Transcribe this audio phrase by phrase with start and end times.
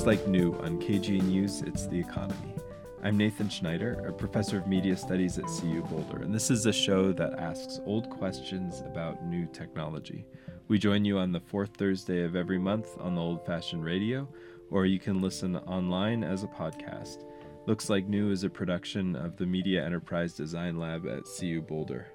[0.00, 2.54] Looks Like New on KGNU's, It's the Economy.
[3.02, 6.72] I'm Nathan Schneider, a professor of media studies at CU Boulder, and this is a
[6.72, 10.24] show that asks old questions about new technology.
[10.68, 14.26] We join you on the fourth Thursday of every month on the old fashioned radio,
[14.70, 17.26] or you can listen online as a podcast.
[17.66, 22.06] Looks Like New is a production of the Media Enterprise Design Lab at CU Boulder.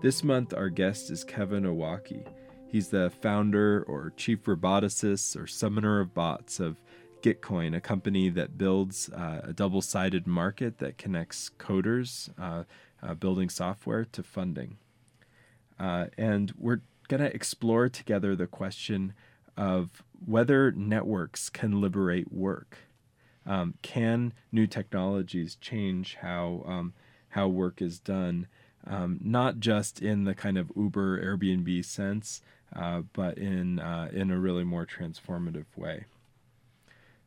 [0.00, 2.26] This month, our guest is Kevin Owocki.
[2.66, 6.82] He's the founder or chief roboticist or summoner of bots of
[7.24, 12.64] Gitcoin, a company that builds uh, a double sided market that connects coders uh,
[13.02, 14.76] uh, building software to funding.
[15.80, 19.14] Uh, and we're going to explore together the question
[19.56, 22.76] of whether networks can liberate work.
[23.46, 26.92] Um, can new technologies change how, um,
[27.30, 28.48] how work is done?
[28.86, 32.42] Um, not just in the kind of Uber, Airbnb sense,
[32.76, 36.04] uh, but in uh, in a really more transformative way.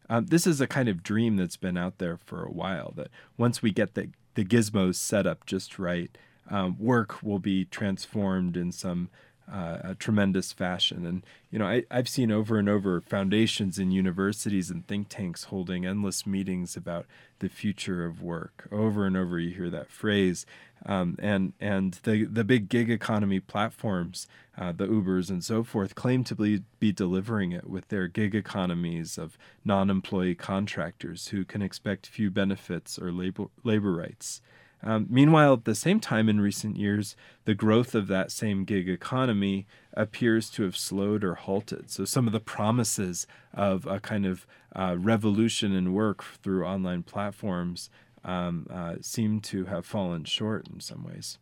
[0.10, 2.94] Um, this is a kind of dream that's been out there for a while.
[2.96, 6.16] That once we get the the gizmos set up just right,
[6.50, 9.10] um, work will be transformed in some
[9.52, 11.06] uh, tremendous fashion.
[11.06, 15.46] And you know, I, I've seen over and over foundations and universities and think tanks
[15.46, 17.06] holding endless meetings about
[17.40, 18.68] the future of work.
[18.72, 20.46] Over and over, you hear that phrase.
[20.86, 24.28] Um, and and the the big gig economy platforms,
[24.58, 28.36] uh, the Ubers and so forth, claim to be, be delivering it with their gig
[28.36, 34.42] economies of non-employee contractors who can expect few benefits or labor labor rights.
[34.84, 37.16] Um, meanwhile, at the same time, in recent years,
[37.46, 41.90] the growth of that same gig economy appears to have slowed or halted.
[41.90, 44.46] So, some of the promises of a kind of
[44.76, 47.90] uh, revolution in work through online platforms
[48.28, 51.40] um, uh, seem to have fallen short in some ways.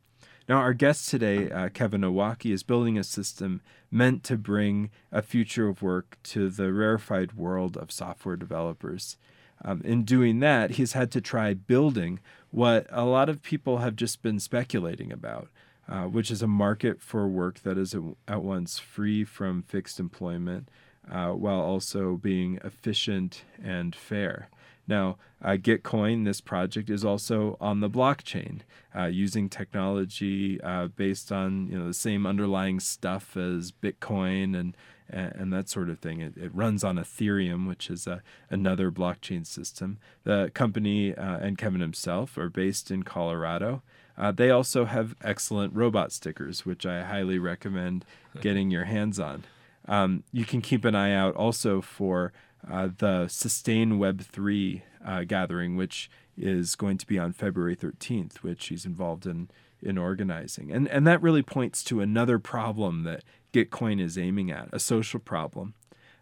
[0.47, 5.23] Now, our guest today, uh, Kevin Owocki, is building a system meant to bring a
[5.23, 9.17] future of work to the rarefied world of software developers.
[9.63, 12.19] Um, in doing that, he's had to try building
[12.51, 15.49] what a lot of people have just been speculating about,
[15.89, 17.95] uh, which is a market for work that is
[18.27, 20.69] at once free from fixed employment
[21.11, 24.49] uh, while also being efficient and fair.
[24.87, 28.61] Now, uh, Gitcoin, this project, is also on the blockchain,
[28.95, 34.75] uh, using technology uh, based on you know the same underlying stuff as Bitcoin and
[35.09, 36.19] and, that sort of thing.
[36.19, 39.99] It, it runs on Ethereum, which is a, another blockchain system.
[40.23, 43.83] The company uh, and Kevin himself are based in Colorado.
[44.17, 48.05] Uh, they also have excellent robot stickers, which I highly recommend
[48.41, 49.43] getting your hands on.
[49.87, 52.33] Um, you can keep an eye out also for
[52.69, 58.37] uh, the Sustain Web 3 uh, gathering, which is going to be on February 13th,
[58.37, 59.49] which he's involved in
[59.81, 60.71] in organizing.
[60.71, 65.19] And and that really points to another problem that Gitcoin is aiming at, a social
[65.19, 65.75] problem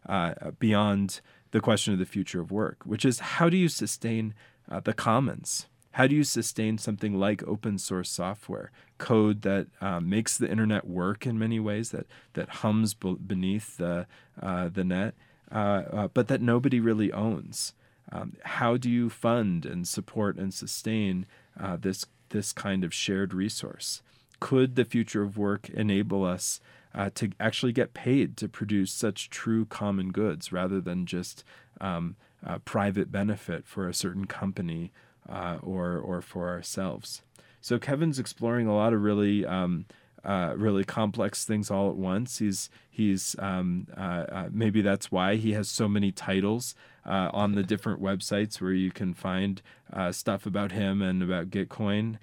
[0.08, 1.22] uh, beyond
[1.52, 4.34] the question of the future of work, which is how do you sustain
[4.70, 5.68] uh, the commons?
[5.92, 10.88] How do you sustain something like open source software, code that uh, makes the internet
[10.88, 14.08] work in many ways, that that hums beneath the
[14.42, 15.14] uh, the net?
[15.54, 17.74] Uh, uh, but that nobody really owns.
[18.12, 21.28] Um, how do you fund and support and sustain
[21.60, 24.02] uh, this this kind of shared resource?
[24.40, 26.60] Could the future of work enable us
[26.96, 31.44] uh, to actually get paid to produce such true common goods rather than just
[31.80, 32.16] um,
[32.66, 34.92] private benefit for a certain company
[35.30, 37.22] uh, or or for ourselves?
[37.62, 39.86] So Kevin's exploring a lot of really um,
[40.24, 42.40] uh, really complex things all at once.
[42.40, 46.76] He's he's um, uh, uh, maybe that's why he has so many titles
[47.06, 49.62] uh, on the different websites where you can find
[49.92, 52.18] uh, stuff about him and about Gitcoin.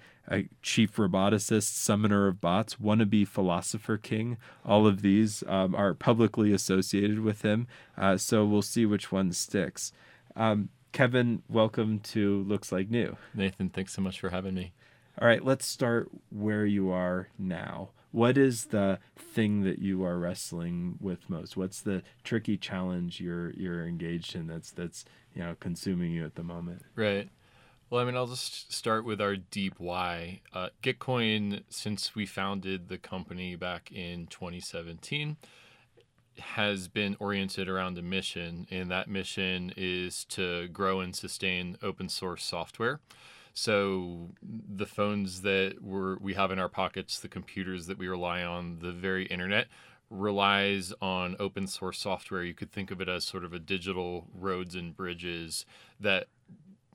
[0.61, 4.37] chief roboticist, summoner of bots, wannabe philosopher king.
[4.65, 7.67] All of these um, are publicly associated with him.
[7.97, 9.91] Uh, so we'll see which one sticks.
[10.35, 13.15] Um, Kevin, welcome to Looks Like New.
[13.33, 14.73] Nathan, thanks so much for having me.
[15.21, 17.89] All right, let's start where you are now.
[18.09, 21.55] What is the thing that you are wrestling with most?
[21.55, 26.33] What's the tricky challenge you're you're engaged in that's that's you know consuming you at
[26.33, 26.81] the moment?
[26.95, 27.29] Right.
[27.91, 30.41] Well, I mean, I'll just start with our deep why.
[30.55, 35.37] Uh, Gitcoin, since we founded the company back in 2017,
[36.39, 42.09] has been oriented around a mission, and that mission is to grow and sustain open
[42.09, 42.99] source software.
[43.53, 48.43] So the phones that we're, we have in our pockets, the computers that we rely
[48.43, 49.67] on, the very internet
[50.09, 52.43] relies on open source software.
[52.43, 55.65] You could think of it as sort of a digital roads and bridges
[55.99, 56.27] that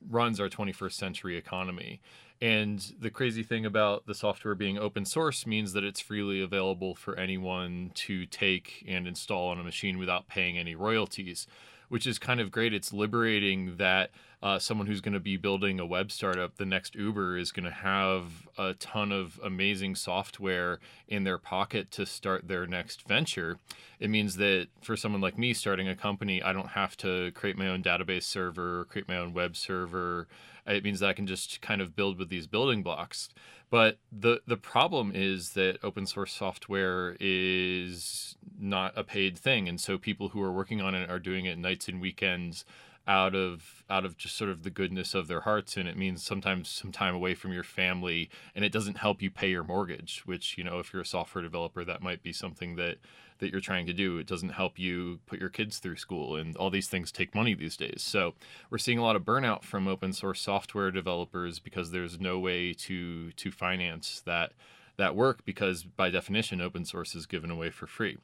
[0.09, 2.01] runs our 21st century economy.
[2.41, 6.95] And the crazy thing about the software being open source means that it's freely available
[6.95, 11.47] for anyone to take and install on a machine without paying any royalties,
[11.89, 12.75] which is kind of great.
[12.75, 14.11] It's liberating that
[14.47, 17.65] uh, someone who's going to be building a web startup, the next Uber, is going
[17.65, 20.79] to have a ton of amazing software
[21.09, 23.59] in their pocket to start their next venture.
[23.99, 27.59] It means that for someone like me starting a company, I don't have to create
[27.59, 30.29] my own database server, create my own web server
[30.75, 33.29] it means that I can just kind of build with these building blocks.
[33.71, 39.81] But the the problem is that open source software is not a paid thing, and
[39.81, 42.65] so people who are working on it are doing it nights and weekends
[43.07, 46.23] out of out of just sort of the goodness of their hearts and it means
[46.23, 50.23] sometimes some time away from your family and it doesn't help you pay your mortgage
[50.27, 52.99] which you know if you're a software developer that might be something that
[53.39, 54.19] that you're trying to do.
[54.19, 57.55] It doesn't help you put your kids through school and all these things take money
[57.55, 58.03] these days.
[58.03, 58.35] So
[58.71, 62.73] we're seeing a lot of burnout from open source software developers because there's no way
[62.73, 64.53] to to finance that
[64.97, 68.17] that work because by definition open source is given away for free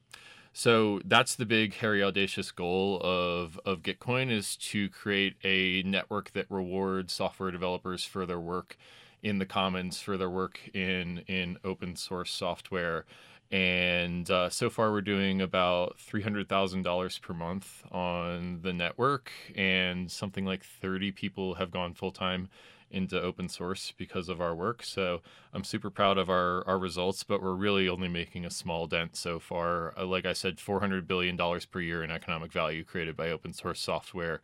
[0.53, 6.33] so that's the big, hairy, audacious goal of, of Gitcoin is to create a network
[6.33, 8.77] that rewards software developers for their work
[9.23, 13.07] in the commons, for their work in, in open source software.
[13.51, 20.47] And uh, so far, we're doing about $300,000 per month on the network, and something
[20.47, 22.49] like 30 people have gone full time
[22.93, 24.83] into open source because of our work.
[24.83, 25.21] So
[25.53, 29.17] I'm super proud of our, our results, but we're really only making a small dent
[29.17, 29.93] so far.
[29.99, 33.81] Uh, like I said, $400 billion per year in economic value created by open source
[33.81, 34.41] software.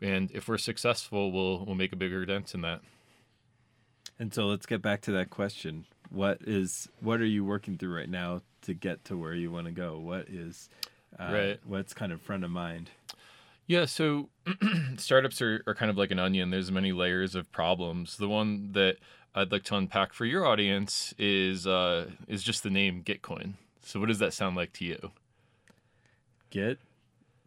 [0.00, 2.80] And if we're successful, we'll, we'll make a bigger dent in that.
[4.18, 5.84] And so let's get back to that question.
[6.10, 9.66] What is what are you working through right now to get to where you want
[9.66, 9.98] to go?
[9.98, 10.68] What is
[11.18, 11.60] uh, right.
[11.64, 12.90] what's kind of front of mind?
[13.72, 14.28] Yeah, so
[14.98, 16.50] startups are, are kind of like an onion.
[16.50, 18.18] There's many layers of problems.
[18.18, 18.98] The one that
[19.34, 23.54] I'd like to unpack for your audience is uh, is just the name Gitcoin.
[23.80, 25.10] So what does that sound like to you?
[26.50, 26.80] Git.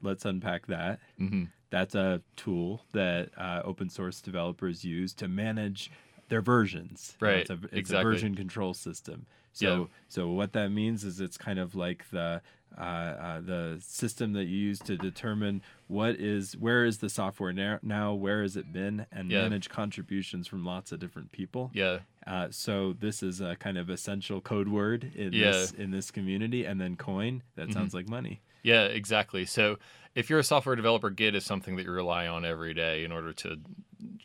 [0.01, 0.99] Let's unpack that.
[1.21, 1.43] Mm-hmm.
[1.69, 5.91] That's a tool that uh, open source developers use to manage
[6.29, 7.15] their versions.
[7.19, 7.37] Right.
[7.37, 8.01] It's, a, it's exactly.
[8.01, 9.27] a version control system.
[9.53, 9.85] So yeah.
[10.07, 12.41] so what that means is it's kind of like the
[12.77, 17.53] uh, uh, the system that you use to determine what is where is the software
[17.53, 19.41] now, now where has it been and yeah.
[19.41, 23.89] manage contributions from lots of different people yeah uh, so this is a kind of
[23.89, 25.51] essential code word in yeah.
[25.51, 27.73] this in this community and then coin that mm-hmm.
[27.73, 29.77] sounds like money yeah exactly so
[30.15, 33.11] if you're a software developer git is something that you rely on every day in
[33.11, 33.57] order to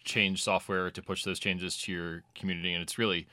[0.04, 3.26] change software to push those changes to your community and it's really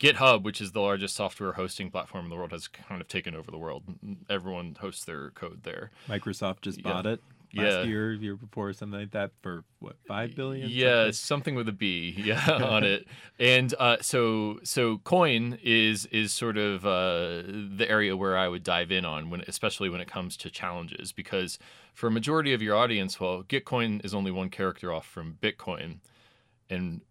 [0.00, 3.34] GitHub, which is the largest software hosting platform in the world, has kind of taken
[3.34, 3.84] over the world.
[4.28, 5.90] Everyone hosts their code there.
[6.08, 6.84] Microsoft just yeah.
[6.84, 7.20] bought it
[7.54, 7.82] last yeah.
[7.82, 10.70] year, year before, something like that, for what five billion?
[10.70, 13.06] Yeah, something, something with a B, yeah, on it.
[13.38, 17.42] And uh, so, so Coin is is sort of uh,
[17.76, 21.12] the area where I would dive in on when, especially when it comes to challenges,
[21.12, 21.58] because
[21.94, 25.98] for a majority of your audience, well, Gitcoin is only one character off from Bitcoin,
[26.68, 27.02] and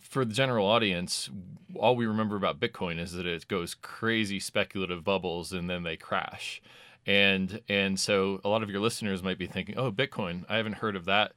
[0.00, 1.30] for the general audience,
[1.76, 5.96] all we remember about Bitcoin is that it goes crazy speculative bubbles and then they
[5.96, 6.62] crash.
[7.06, 10.74] And and so a lot of your listeners might be thinking, oh, Bitcoin, I haven't
[10.74, 11.32] heard of that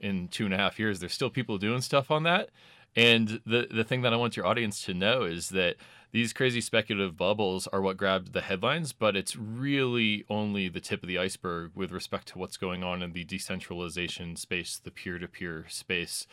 [0.00, 1.00] in two and a half years.
[1.00, 2.50] There's still people doing stuff on that.
[2.94, 5.76] And the the thing that I want your audience to know is that
[6.10, 11.02] these crazy speculative bubbles are what grabbed the headlines, but it's really only the tip
[11.02, 15.66] of the iceberg with respect to what's going on in the decentralization space, the peer-to-peer
[15.68, 16.26] space.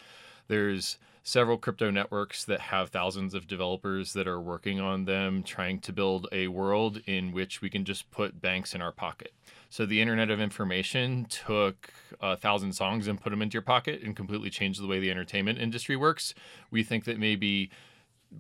[0.48, 5.80] There's several crypto networks that have thousands of developers that are working on them, trying
[5.80, 9.34] to build a world in which we can just put banks in our pocket.
[9.68, 11.92] So the Internet of Information took
[12.22, 15.10] a thousand songs and put them into your pocket and completely changed the way the
[15.10, 16.36] entertainment industry works.
[16.70, 17.72] We think that maybe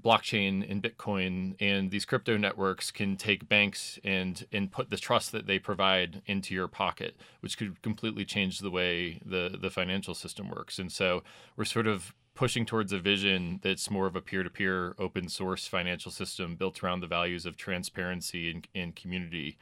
[0.03, 5.31] blockchain and bitcoin and these crypto networks can take banks and and put the trust
[5.31, 10.13] that they provide into your pocket which could completely change the way the the financial
[10.13, 11.23] system works and so
[11.55, 16.11] we're sort of pushing towards a vision that's more of a peer-to-peer open source financial
[16.11, 19.57] system built around the values of transparency and, and community.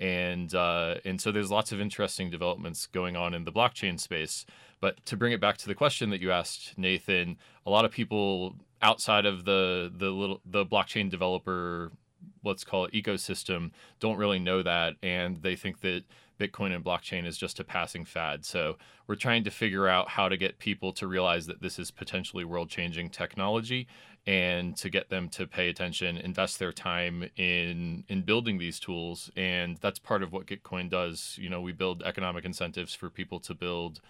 [0.00, 4.44] And uh, and so there's lots of interesting developments going on in the blockchain space.
[4.80, 7.92] But to bring it back to the question that you asked nathan a lot of
[7.92, 11.92] people outside of the the little the blockchain developer
[12.44, 14.94] let's call it ecosystem don't really know that.
[15.02, 16.02] And they think that
[16.38, 18.44] Bitcoin and blockchain is just a passing fad.
[18.44, 18.76] So
[19.06, 22.44] we're trying to figure out how to get people to realize that this is potentially
[22.44, 23.86] world changing technology
[24.26, 29.30] and to get them to pay attention, invest their time in in building these tools,
[29.36, 31.36] and that's part of what Gitcoin does.
[31.38, 34.00] You know, we build economic incentives for people to build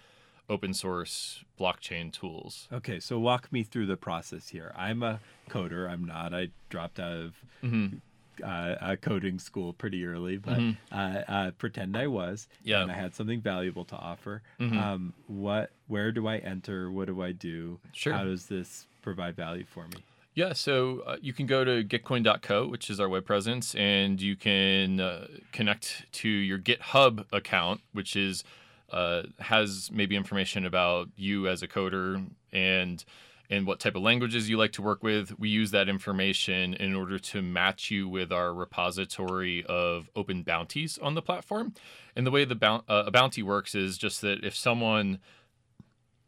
[0.47, 2.69] open source blockchain tools.
[2.71, 4.73] Okay, so walk me through the process here.
[4.77, 5.89] I'm a coder.
[5.89, 6.33] I'm not.
[6.33, 7.97] I dropped out of Mm-hmm.
[8.43, 10.77] Uh, coding school pretty early, but Mhm.
[10.91, 10.95] uh,
[11.27, 12.47] uh, pretend I was.
[12.63, 12.81] Yeah.
[12.81, 14.41] And I had something valuable to offer.
[14.59, 14.77] Mhm.
[14.77, 15.71] Um, what?
[15.87, 16.89] Where do I enter?
[16.91, 17.79] What do I do?
[17.93, 18.13] Sure.
[18.13, 19.97] How does this provide value for me?
[20.33, 24.35] Yeah, so uh, you can go to gitcoin.co, which is our web presence, and you
[24.35, 28.43] can uh, connect to your GitHub account, which is
[28.91, 33.03] uh, has maybe information about you as a coder and
[33.49, 35.37] and what type of languages you like to work with.
[35.39, 40.97] We use that information in order to match you with our repository of open bounties
[40.97, 41.73] on the platform.
[42.15, 45.19] And the way the boun- uh, a bounty works is just that if someone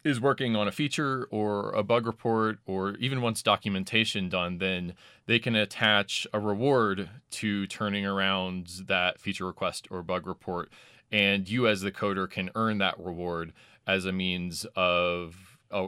[0.04, 4.94] is working on a feature or a bug report or even once documentation done, then
[5.26, 10.70] they can attach a reward to turning around that feature request or bug report.
[11.12, 13.54] And you, as the coder, can earn that reward
[13.86, 15.88] as a means of uh,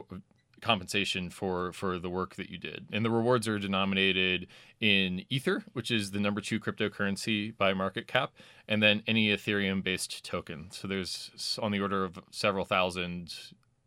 [0.60, 2.86] compensation for for the work that you did.
[2.92, 4.46] And the rewards are denominated
[4.80, 8.32] in Ether, which is the number two cryptocurrency by market cap,
[8.68, 10.70] and then any Ethereum based token.
[10.70, 13.34] So there's on the order of several thousand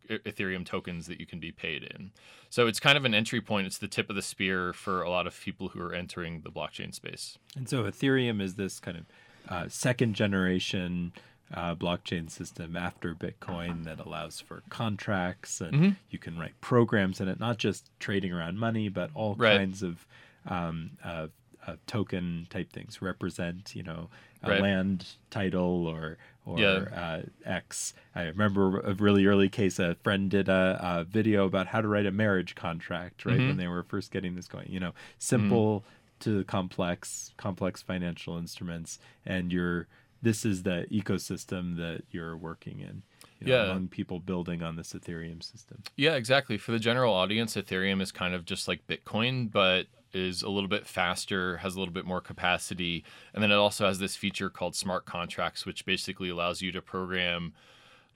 [0.10, 2.12] Ethereum tokens that you can be paid in.
[2.50, 3.68] So it's kind of an entry point.
[3.68, 6.52] It's the tip of the spear for a lot of people who are entering the
[6.52, 7.38] blockchain space.
[7.56, 9.06] And so Ethereum is this kind of
[9.50, 11.14] uh, second generation
[11.54, 15.96] uh, blockchain system after Bitcoin that allows for contracts and Mhm.
[16.10, 19.58] you can write programs in it, not just trading around money, but all Right.
[19.58, 20.06] kinds of
[20.46, 21.28] um, uh,
[21.66, 24.10] uh, token type things represent, you know,
[24.44, 24.62] a Right.
[24.62, 26.68] land title or or Yeah.
[26.94, 27.94] uh, X.
[28.14, 29.80] I remember a really early case.
[29.80, 33.40] A friend did a, a video about how to write a marriage contract, right?
[33.40, 33.48] Mhm.
[33.48, 35.86] When they were first getting this going, you know, simple
[36.20, 39.88] to complex, complex financial instruments, and you're
[40.24, 43.04] this is the ecosystem that you're working in.
[43.40, 43.72] You know, Yeah.
[43.72, 45.84] among people building on this Ethereum system.
[45.98, 46.58] Yeah, exactly.
[46.58, 50.70] For the general audience, Ethereum is kind of just like Bitcoin, but is a little
[50.70, 53.04] bit faster, has a little bit more capacity.
[53.34, 56.82] And then it also has this feature called smart contracts, which basically allows you to
[56.82, 57.54] program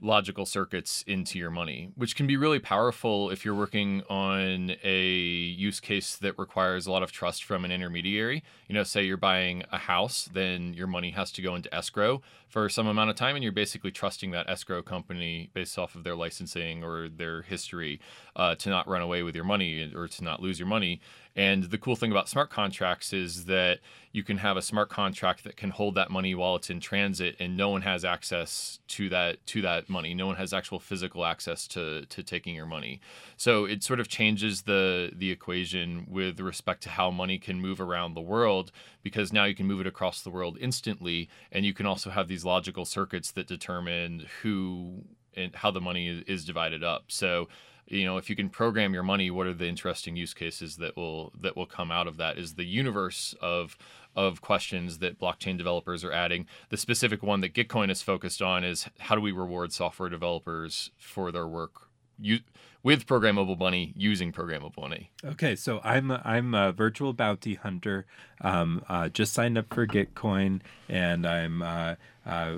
[0.01, 5.05] logical circuits into your money, which can be really powerful if you're working on a
[5.05, 8.43] use case that requires a lot of trust from an intermediary.
[8.67, 12.21] You know, say you're buying a house, then your money has to go into escrow
[12.47, 16.03] for some amount of time, and you're basically trusting that escrow company based off of
[16.03, 17.99] their licensing or their history
[18.35, 21.01] uh, to not run away with your money or to not lose your money.
[21.37, 23.79] And the cool thing about smart contracts is that
[24.11, 27.35] you can have a smart contract that can hold that money while it's in transit,
[27.39, 30.15] and no one has access to that to that money.
[30.15, 32.99] No one has actual physical access to to taking your money.
[33.37, 37.79] So it sort of changes the the equation with respect to how money can move
[37.79, 38.71] around the world
[39.03, 42.27] because now you can move it across the world instantly, and you can also have
[42.27, 45.03] these logical circuits that determine who
[45.35, 47.05] and how the money is- divided up.
[47.09, 47.47] So
[47.87, 50.95] you know if you can program your money what are the interesting use cases that
[50.95, 53.77] will that will come out of that is the universe of
[54.15, 58.63] of questions that blockchain developers are adding the specific one that gitcoin is focused on
[58.63, 61.87] is how do we reward software developers for their work
[62.19, 62.39] you,
[62.83, 68.05] with programmable money using programmable money Okay, so I'm a, I'm a virtual bounty hunter.
[68.41, 72.55] Um, uh, just signed up for Gitcoin, and I'm uh, uh,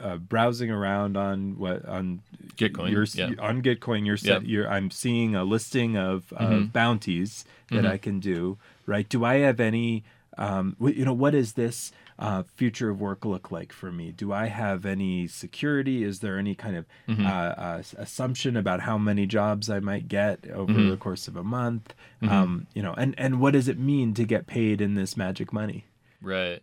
[0.00, 2.20] uh, browsing around on what on
[2.56, 3.30] Gitcoin, You're, yeah.
[3.40, 6.72] On Gitcoin, you're, set, you're I'm seeing a listing of, of Mhm.
[6.72, 7.90] bounties that Mhm.
[7.90, 8.58] I can do.
[8.86, 9.08] Right?
[9.08, 10.04] Do I have any?
[10.38, 14.12] Um, you know, what does this uh, future of work look like for me?
[14.12, 16.04] Do I have any security?
[16.04, 17.26] Is there any kind of Mhm.
[17.26, 20.90] uh, uh, assumption about how many jobs I might get over Mhm.
[20.90, 21.94] the course of a month?
[22.22, 22.30] Mhm.
[22.30, 25.52] Um, you know, and and what does it mean to get paid in this magic
[25.52, 25.84] money?
[26.22, 26.62] Right.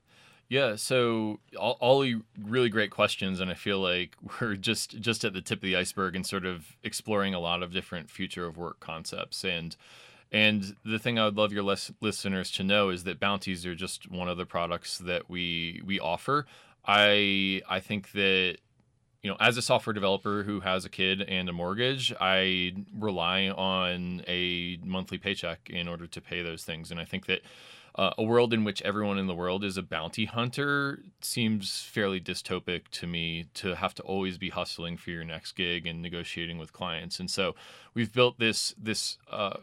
[0.49, 0.75] Yeah.
[0.77, 2.05] So all, all
[2.43, 5.75] really great questions, and I feel like we're just just at the tip of the
[5.75, 9.45] iceberg and sort of exploring a lot of different future of work concepts.
[9.45, 9.75] And
[10.31, 13.75] and the thing I would love your lis- listeners to know is that bounties are
[13.75, 16.45] just one of the products that we we offer.
[16.85, 18.57] I I think that
[19.21, 23.49] you know, as a software developer who has a kid and a mortgage, I rely
[23.49, 26.89] on a monthly paycheck in order to pay those things.
[26.89, 27.41] And I think that
[27.95, 32.19] uh, a world in which everyone in the world is a bounty hunter seems fairly
[32.19, 36.57] dystopic to me to have to always be hustling for your next gig and negotiating
[36.57, 37.19] with clients.
[37.19, 37.55] And so
[37.93, 39.57] we've built this this uh,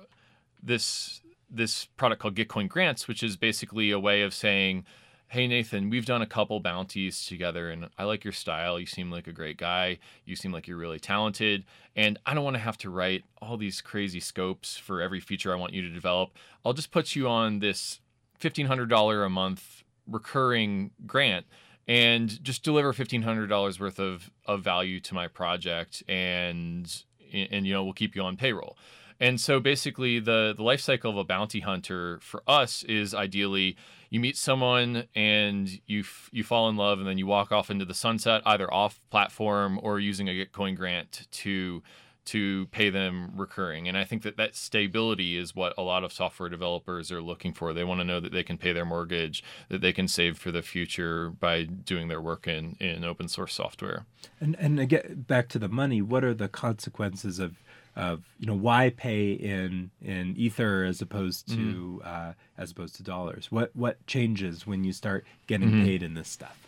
[0.62, 4.84] this this product called Gitcoin Grants, which is basically a way of saying
[5.28, 8.78] hey Nathan, we've done a couple bounties together and I like your style.
[8.78, 9.98] You seem like a great guy.
[10.24, 11.64] You seem like you're really talented.
[11.96, 15.52] And I don't want to have to write all these crazy scopes for every feature
[15.52, 16.30] I want you to develop.
[16.64, 18.00] I'll just put you on this
[18.40, 21.46] $1,500 a month recurring grant
[21.88, 27.84] and just deliver $1,500 worth of, of value to my project and, and, you know,
[27.84, 28.76] we'll keep you on payroll.
[29.18, 33.76] And so basically the, the life cycle of a bounty hunter for us is ideally
[34.10, 37.70] you meet someone and you f- you fall in love and then you walk off
[37.70, 41.82] into the sunset either off platform or using a Gitcoin grant to
[42.26, 43.88] to pay them recurring.
[43.88, 47.52] And I think that that stability is what a lot of software developers are looking
[47.52, 47.72] for.
[47.72, 50.50] They want to know that they can pay their mortgage, that they can save for
[50.50, 54.04] the future by doing their work in, in open source software.
[54.40, 57.56] And and again back to the money, what are the consequences of
[57.96, 61.98] of you know why pay in in ether as opposed to mm-hmm.
[62.04, 65.84] uh, as opposed to dollars what what changes when you start getting mm-hmm.
[65.84, 66.58] paid in this stuff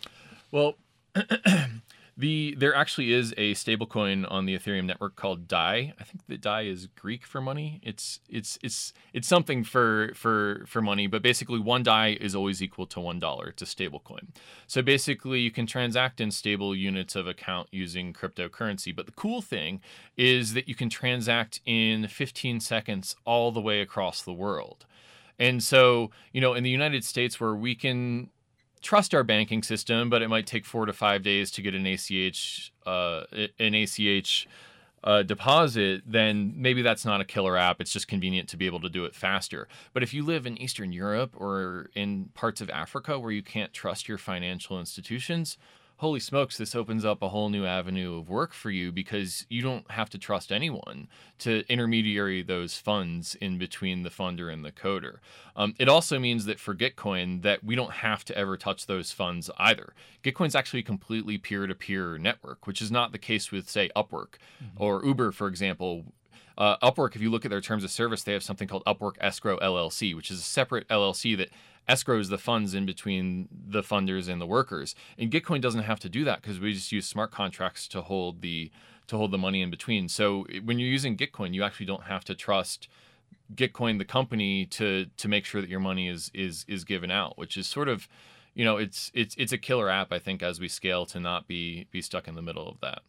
[0.51, 0.73] well
[2.19, 5.93] The there actually is a stablecoin on the Ethereum network called Dai.
[5.97, 7.79] I think the Dai is Greek for money.
[7.81, 12.61] It's it's it's it's something for for for money, but basically one Dai is always
[12.61, 13.47] equal to one dollar.
[13.47, 14.35] It's a stablecoin.
[14.67, 18.93] So basically, you can transact in stable units of account using cryptocurrency.
[18.93, 19.79] But the cool thing
[20.17, 24.85] is that you can transact in 15 seconds all the way across the world.
[25.39, 28.29] And so, you know, in the United States, where we can
[28.81, 31.85] trust our banking system, but it might take four to five days to get an
[31.85, 33.23] ACH uh,
[33.59, 34.47] an ACH
[35.03, 37.79] uh, deposit, then maybe that's not a killer app.
[37.79, 39.67] It's just convenient to be able to do it faster.
[39.93, 43.73] But if you live in Eastern Europe or in parts of Africa where you can't
[43.73, 45.57] trust your financial institutions,
[45.99, 49.61] holy smokes, this opens up a whole new avenue of work for you because you
[49.61, 54.71] don't have to trust anyone to intermediary those funds in between the funder and the
[54.71, 55.17] coder.
[55.57, 59.11] Um, it also means that for Gitcoin that we don't have to ever touch those
[59.11, 59.93] funds either.
[60.23, 64.81] Gitcoin's actually a completely peer-to-peer network, which is not the case with say Upwork mm-hmm.
[64.81, 66.05] or Uber, for example.
[66.57, 69.15] Uh, Upwork, if you look at their terms of service, they have something called Upwork
[69.19, 71.49] Escrow LLC, which is a separate LLC that
[71.89, 74.95] escrows the funds in between the funders and the workers.
[75.17, 78.41] And Gitcoin doesn't have to do that because we just use smart contracts to hold
[78.41, 78.71] the
[79.07, 80.07] to hold the money in between.
[80.07, 82.87] So when you're using Gitcoin, you actually don't have to trust
[83.55, 87.37] Gitcoin the company to to make sure that your money is is is given out,
[87.37, 88.07] which is sort of
[88.53, 91.47] you know it's it's it's a killer app I think as we scale to not
[91.47, 93.01] be be stuck in the middle of that.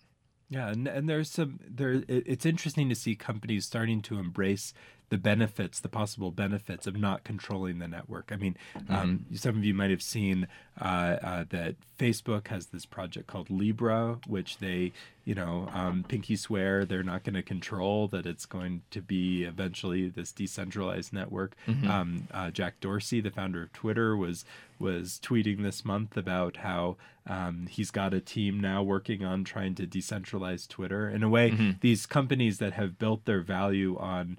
[0.48, 2.02] Yeah, and, and there's some there.
[2.08, 4.72] It's interesting to see companies starting to embrace
[5.10, 8.30] the benefits, the possible benefits of not controlling the network.
[8.32, 8.94] I mean, mm-hmm.
[8.94, 10.46] um, some of you might have seen
[10.80, 14.92] uh, uh, that Facebook has this project called Libra, which they,
[15.24, 19.42] you know, um, pinky swear they're not going to control, that it's going to be
[19.42, 21.56] eventually this decentralized network.
[21.66, 21.90] Mm-hmm.
[21.90, 24.44] Um, uh, Jack Dorsey, the founder of Twitter, was
[24.78, 26.96] was tweeting this month about how
[27.26, 31.10] um, he's got a team now working on trying to decentralize Twitter.
[31.10, 31.72] In a way, mm-hmm.
[31.80, 34.38] these companies that have built their value on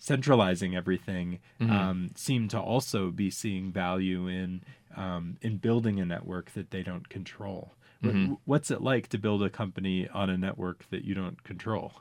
[0.00, 1.70] centralizing everything mm-hmm.
[1.70, 4.62] um, seem to also be seeing value in
[4.96, 7.74] um, in building a network that they don't control.
[8.02, 8.34] Mm-hmm.
[8.44, 11.92] What's it like to build a company on a network that you don't control?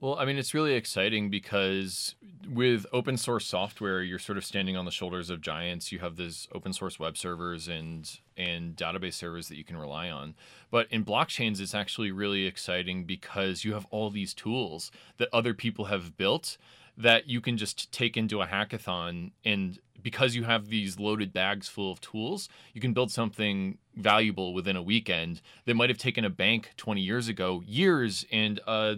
[0.00, 2.14] Well, I mean, it's really exciting because
[2.50, 5.92] with open source software, you're sort of standing on the shoulders of giants.
[5.92, 10.08] You have these open source web servers and and database servers that you can rely
[10.08, 10.34] on.
[10.70, 15.52] But in blockchains, it's actually really exciting because you have all these tools that other
[15.52, 16.56] people have built
[17.02, 21.68] that you can just take into a hackathon and because you have these loaded bags
[21.68, 26.24] full of tools, you can build something valuable within a weekend that might have taken
[26.24, 28.96] a bank 20 years ago years and a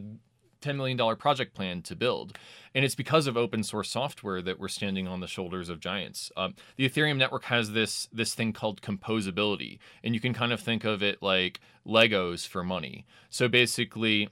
[0.62, 2.38] $10 million project plan to build.
[2.74, 6.30] And it's because of open source software that we're standing on the shoulders of giants.
[6.36, 10.60] Um, the Ethereum network has this this thing called composability, and you can kind of
[10.60, 13.04] think of it like Legos for money.
[13.28, 14.30] So basically,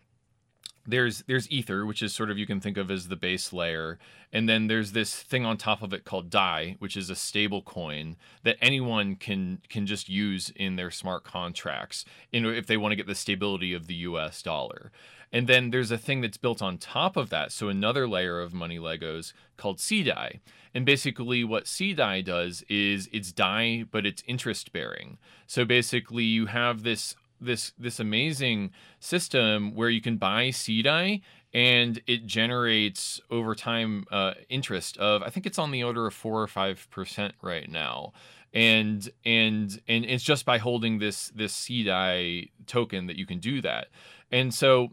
[0.91, 3.99] there's there's ether which is sort of you can think of as the base layer
[4.33, 7.63] and then there's this thing on top of it called dai which is a stable
[7.63, 12.93] coin that anyone can can just use in their smart contracts in, if they want
[12.93, 14.91] to get the stability of the us dollar
[15.33, 18.53] and then there's a thing that's built on top of that so another layer of
[18.53, 20.41] money legos called CDAI.
[20.75, 25.19] And basically, what CDAI does is it's DAI, but it's interest bearing.
[25.47, 31.23] So basically, you have this this this amazing system where you can buy CDAI
[31.53, 36.15] and it generates over time uh, interest of I think it's on the order of
[36.15, 38.13] four or five percent right now,
[38.53, 43.61] and and and it's just by holding this this CDAI token that you can do
[43.63, 43.89] that,
[44.31, 44.93] and so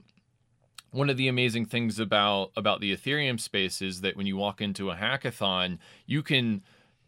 [0.92, 4.62] one of the amazing things about about the Ethereum space is that when you walk
[4.62, 6.64] into a hackathon, you can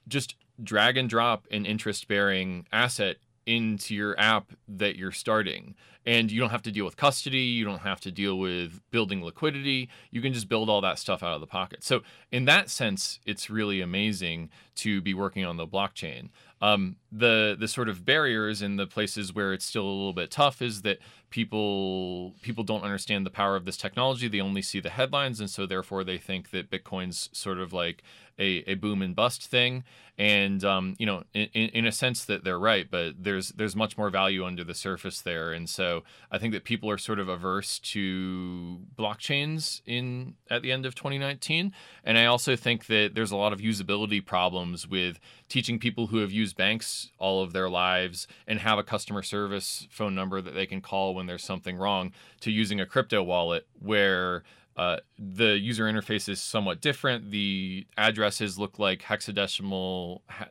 [0.08, 3.17] just drag and drop an interest bearing asset
[3.50, 5.76] into your app that you're starting.
[6.06, 7.40] And you don't have to deal with custody.
[7.40, 9.90] You don't have to deal with building liquidity.
[10.12, 11.84] You can just build all that stuff out of the pocket.
[11.84, 16.30] So, in that sense, it's really amazing to be working on the blockchain.
[16.62, 20.32] Um, the the sort of barriers in the places where it's still a little bit
[20.32, 24.28] tough is that people people don't understand the power of this technology.
[24.28, 28.04] They only see the headlines, and so therefore they think that Bitcoin's sort of like
[28.39, 29.84] a, a boom and bust thing.
[30.17, 33.97] And um, you know, in, in a sense that they're right, but there's there's much
[33.97, 35.54] more value under the surface there.
[35.54, 40.73] And so I think that people are sort of averse to blockchains in at the
[40.73, 41.71] end of 2019.
[42.04, 46.17] And I also think that there's a lot of usability problems with teaching people who
[46.17, 50.54] have used banks all of their lives and have a customer service phone number that
[50.54, 54.43] they can call when there's something wrong to using a crypto wallet where
[54.80, 57.32] uh, the user interface is somewhat different.
[57.32, 60.48] The addresses look like hexadecimal ha-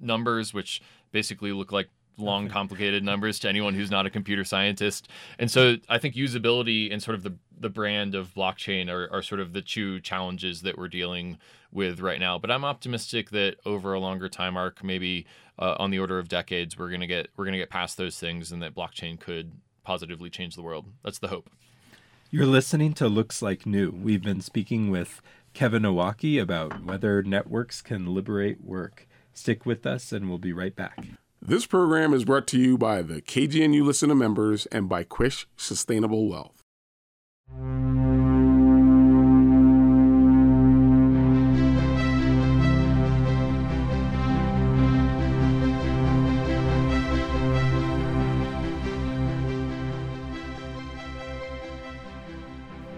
[0.00, 0.80] numbers, which
[1.12, 5.08] basically look like long, complicated numbers to anyone who's not a computer scientist.
[5.38, 9.20] And so I think usability and sort of the, the brand of blockchain are, are
[9.20, 11.36] sort of the two challenges that we're dealing
[11.70, 12.38] with right now.
[12.38, 15.26] But I'm optimistic that over a longer time arc, maybe
[15.58, 18.52] uh, on the order of decades, we're gonna get we're gonna get past those things,
[18.52, 19.52] and that blockchain could
[19.84, 20.86] positively change the world.
[21.04, 21.50] That's the hope.
[22.28, 23.90] You're listening to Looks Like New.
[23.90, 25.22] We've been speaking with
[25.54, 29.06] Kevin Owocki about whether networks can liberate work.
[29.32, 30.98] Stick with us, and we'll be right back.
[31.40, 36.28] This program is brought to you by the KGNU listener members and by Quish Sustainable
[36.28, 36.64] Wealth.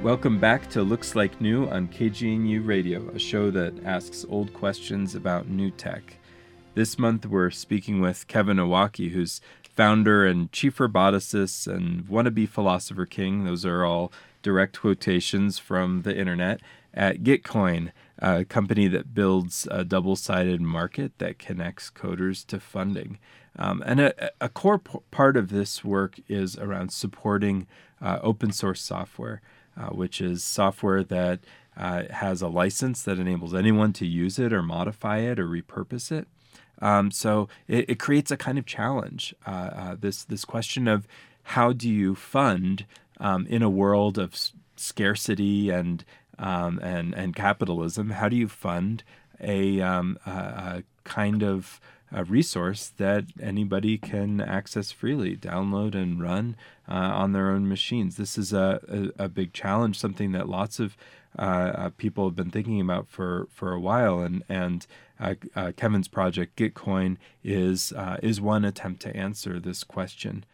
[0.09, 5.14] Welcome back to Looks Like New on KGNU Radio, a show that asks old questions
[5.14, 6.16] about new tech.
[6.75, 13.05] This month we're speaking with Kevin Owocki, who's founder and chief roboticist and wannabe philosopher
[13.05, 13.44] king.
[13.44, 16.62] Those are all direct quotations from the internet
[16.94, 23.18] at Gitcoin, a company that builds a double sided market that connects coders to funding.
[23.59, 27.66] Um, and a, a core p- part of this work is around supporting
[28.01, 29.42] uh, open source software
[29.79, 31.41] uh, which is software that
[31.77, 36.11] uh, has a license that enables anyone to use it or modify it or repurpose
[36.11, 36.27] it.
[36.81, 39.35] Um, so it, it, creates a kind of challenge.
[39.47, 41.09] Uh, uh this this question of
[41.43, 42.87] how do you fund
[43.19, 46.05] um, in a world of s- scarcity and
[46.38, 48.11] um, and and capitalism?
[48.11, 49.03] How do you fund
[49.41, 56.23] a, um, a, a kind of a resource that anybody can access freely, download and
[56.23, 56.57] run
[56.88, 58.16] uh, on their own machines.
[58.16, 60.97] This is a, a, a big challenge, something that lots of
[61.38, 64.87] uh, uh, people have been thinking about for, for a while, and and
[65.21, 67.92] uh, uh, Kevin's project Gitcoin is
[68.23, 70.44] is one attempt to answer this question.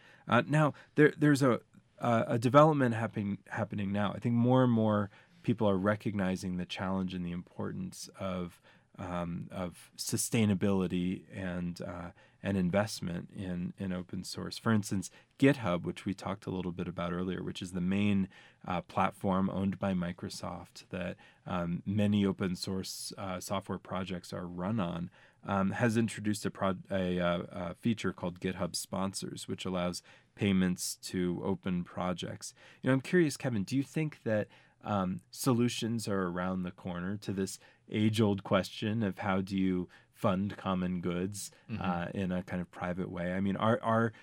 [0.47, 1.61] now there there's a
[1.99, 4.11] a development happening happening now.
[4.13, 5.09] I think more and more
[5.43, 8.59] people are recognizing the challenge and the importance of
[8.97, 12.11] um, of sustainability and uh,
[12.43, 14.57] and investment in in open source.
[14.57, 18.29] For instance, GitHub, which we talked a little bit about earlier, which is the main
[18.67, 24.79] uh, platform owned by Microsoft that um, many open source uh, software projects are run
[24.79, 25.09] on.
[25.47, 30.01] Um, has introduced a, pro- a, uh, a, feature called GitHub Sponsors, which allows
[30.33, 32.55] payments to open projects.
[32.81, 34.47] You know, I'm curious, Kevin, do you think that
[34.85, 37.59] um, solutions are around the corner to this
[37.91, 41.81] age old question of how do you fund common goods mm-hmm.
[41.81, 43.33] uh, in a kind of private way.
[43.33, 44.13] I mean, are, are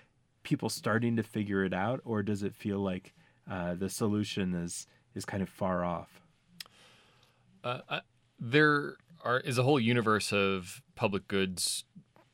[0.42, 3.14] people starting to figure it out, or does it feel like
[3.50, 6.22] uh, the solution is, is kind of far off?
[7.62, 8.00] Uh, I,
[8.40, 11.84] there are, is a whole universe of public goods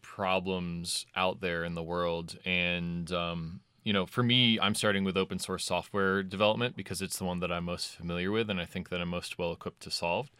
[0.00, 2.38] problems out there in the world.
[2.44, 7.18] And um, you know, for me, I'm starting with open source software development because it's
[7.18, 9.80] the one that I'm most familiar with and I think that I'm most well equipped
[9.84, 10.30] to solve.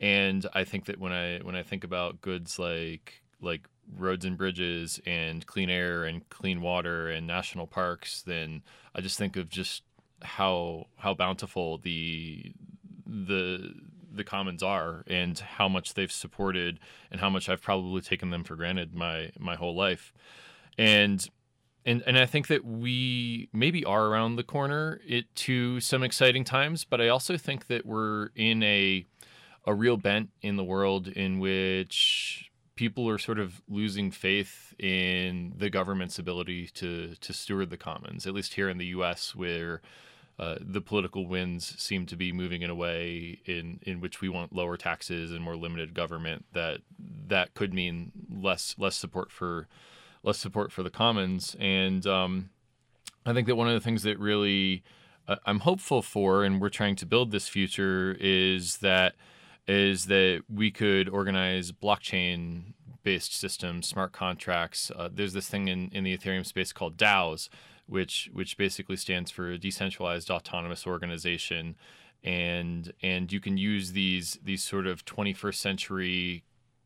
[0.00, 4.36] And I think that when I when I think about goods like like roads and
[4.36, 8.62] bridges and clean air and clean water and national parks, then
[8.94, 9.82] I just think of just
[10.22, 12.52] how how bountiful the
[13.06, 13.74] the
[14.12, 16.80] the commons are and how much they've supported
[17.10, 20.12] and how much I've probably taken them for granted my my whole life.
[20.78, 21.26] And
[21.84, 26.44] and and I think that we maybe are around the corner it to some exciting
[26.44, 29.06] times, but I also think that we're in a
[29.66, 35.54] a real bent in the world in which people are sort of losing faith in
[35.56, 38.26] the government's ability to to steward the commons.
[38.26, 39.80] At least here in the U.S., where
[40.38, 44.28] uh, the political winds seem to be moving in a way in in which we
[44.28, 46.44] want lower taxes and more limited government.
[46.52, 46.80] That
[47.28, 49.66] that could mean less less support for
[50.22, 51.56] less support for the commons.
[51.58, 52.50] And um,
[53.24, 54.84] I think that one of the things that really
[55.26, 59.14] uh, I'm hopeful for, and we're trying to build this future, is that
[59.66, 64.90] is that we could organize blockchain based systems, smart contracts.
[64.94, 67.48] Uh, there's this thing in, in the Ethereum space called DAOs,
[67.86, 71.76] which which basically stands for decentralized autonomous organization,
[72.24, 76.44] and and you can use these these sort of 21st century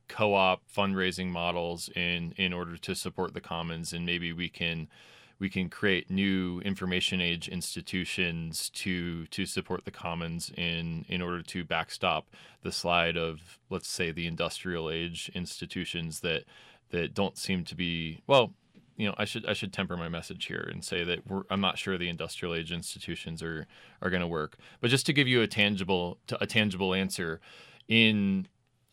[0.08, 4.88] co-op fundraising models in in order to support the commons, and maybe we can
[5.40, 11.42] we can create new information age institutions to to support the commons in in order
[11.42, 12.28] to backstop
[12.62, 16.44] the slide of let's say the industrial age institutions that
[16.90, 18.52] that don't seem to be well
[18.96, 21.78] you know, I should I should temper my message here and say that I'm not
[21.78, 23.66] sure the industrial age institutions are
[24.02, 24.58] are going to work.
[24.82, 27.40] But just to give you a tangible a tangible answer,
[27.88, 28.46] in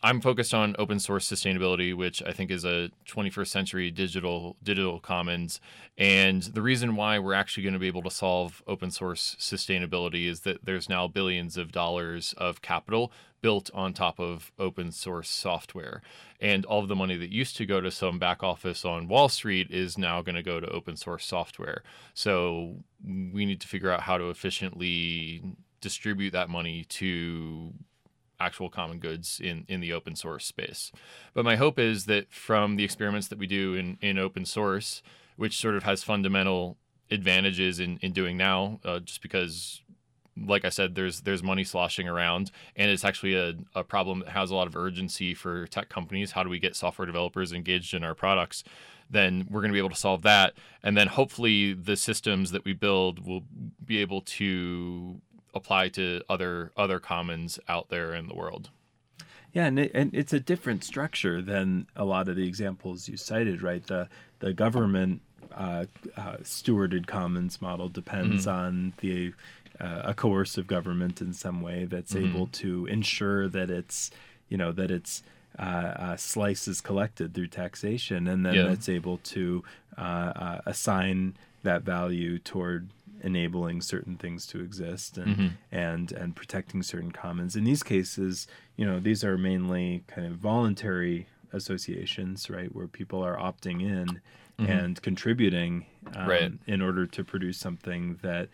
[0.04, 5.00] I'm focused on open source sustainability, which I think is a 21st century digital digital
[5.00, 5.60] commons.
[5.98, 10.28] And the reason why we're actually going to be able to solve open source sustainability
[10.28, 15.30] is that there's now billions of dollars of capital built on top of open source
[15.30, 16.04] software.
[16.40, 19.30] And all of the money that used to go to some back office on Wall
[19.30, 21.82] Street is now going to go to open source software.
[22.14, 25.42] So we need to figure out how to efficiently
[25.82, 27.74] distribute that money to
[28.40, 30.92] actual common goods in, in the open source space.
[31.34, 35.02] But my hope is that from the experiments that we do in, in open source,
[35.36, 36.78] which sort of has fundamental
[37.10, 39.82] advantages in, in doing now, uh, just because
[40.46, 44.30] like I said, there's there's money sloshing around, and it's actually a, a problem that
[44.30, 46.32] has a lot of urgency for tech companies.
[46.32, 48.64] How do we get software developers engaged in our products?
[49.10, 52.66] Then we're going to be able to solve that, and then hopefully the systems that
[52.66, 53.44] we build will
[53.84, 55.22] be able to
[55.58, 58.70] apply to other other commons out there in the world.
[59.54, 63.18] Yeah, and, it, and it's a different structure than a lot of the examples you
[63.18, 63.86] cited, right?
[63.86, 64.08] The
[64.40, 65.22] the government
[65.54, 68.58] uh, uh, stewarded commons model depends mm-hmm.
[68.58, 69.34] on the
[69.80, 72.36] uh, a coercive government in some way that's mm-hmm.
[72.36, 74.12] able to ensure that it's
[74.50, 75.24] you know that it's
[75.60, 78.72] uh, uh, slices collected through taxation, and then yeah.
[78.72, 79.64] it's able to
[79.98, 80.02] uh,
[80.36, 82.90] uh, assign that value toward
[83.22, 85.48] enabling certain things to exist and mm-hmm.
[85.72, 87.56] and and protecting certain commons.
[87.56, 93.24] In these cases, you know, these are mainly kind of voluntary associations, right, where people
[93.24, 94.22] are opting in
[94.60, 94.72] mm-hmm.
[94.72, 96.52] and contributing um, right.
[96.66, 98.50] in order to produce something that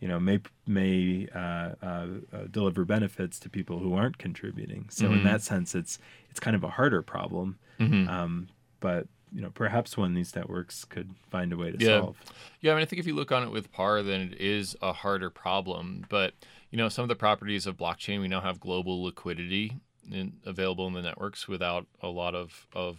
[0.00, 4.86] you know may may uh, uh, uh, deliver benefits to people who aren't contributing.
[4.90, 5.18] So mm-hmm.
[5.18, 5.98] in that sense, it's
[6.30, 7.58] it's kind of a harder problem.
[7.78, 8.08] Mm-hmm.
[8.08, 8.48] Um,
[8.80, 12.00] but you know perhaps one of these networks could find a way to yeah.
[12.00, 12.16] solve.
[12.60, 14.76] Yeah, I mean I think if you look on it with par, then it is
[14.82, 16.04] a harder problem.
[16.08, 16.34] But
[16.70, 19.76] you know some of the properties of blockchain, we now have global liquidity
[20.10, 22.98] in, available in the networks without a lot of of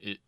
[0.00, 0.18] it.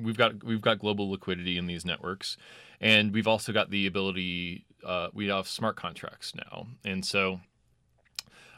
[0.00, 2.36] We've got we've got global liquidity in these networks,
[2.80, 4.64] and we've also got the ability.
[4.84, 7.40] Uh, we have smart contracts now, and so.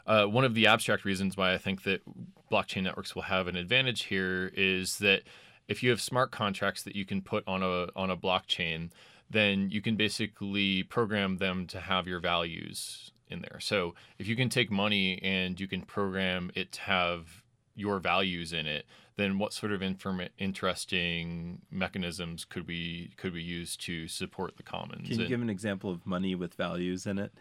[0.07, 2.03] Uh, one of the abstract reasons why I think that
[2.51, 5.23] blockchain networks will have an advantage here is that
[5.67, 8.91] if you have smart contracts that you can put on a on a blockchain,
[9.29, 13.59] then you can basically program them to have your values in there.
[13.59, 17.43] So if you can take money and you can program it to have
[17.75, 18.85] your values in it,
[19.17, 24.63] then what sort of inform- interesting mechanisms could we could we use to support the
[24.63, 25.07] commons?
[25.07, 27.31] Can you and, give an example of money with values in it?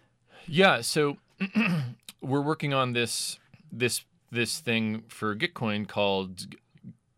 [0.46, 1.18] Yeah, so
[2.20, 3.38] we're working on this
[3.70, 6.46] this this thing for Gitcoin called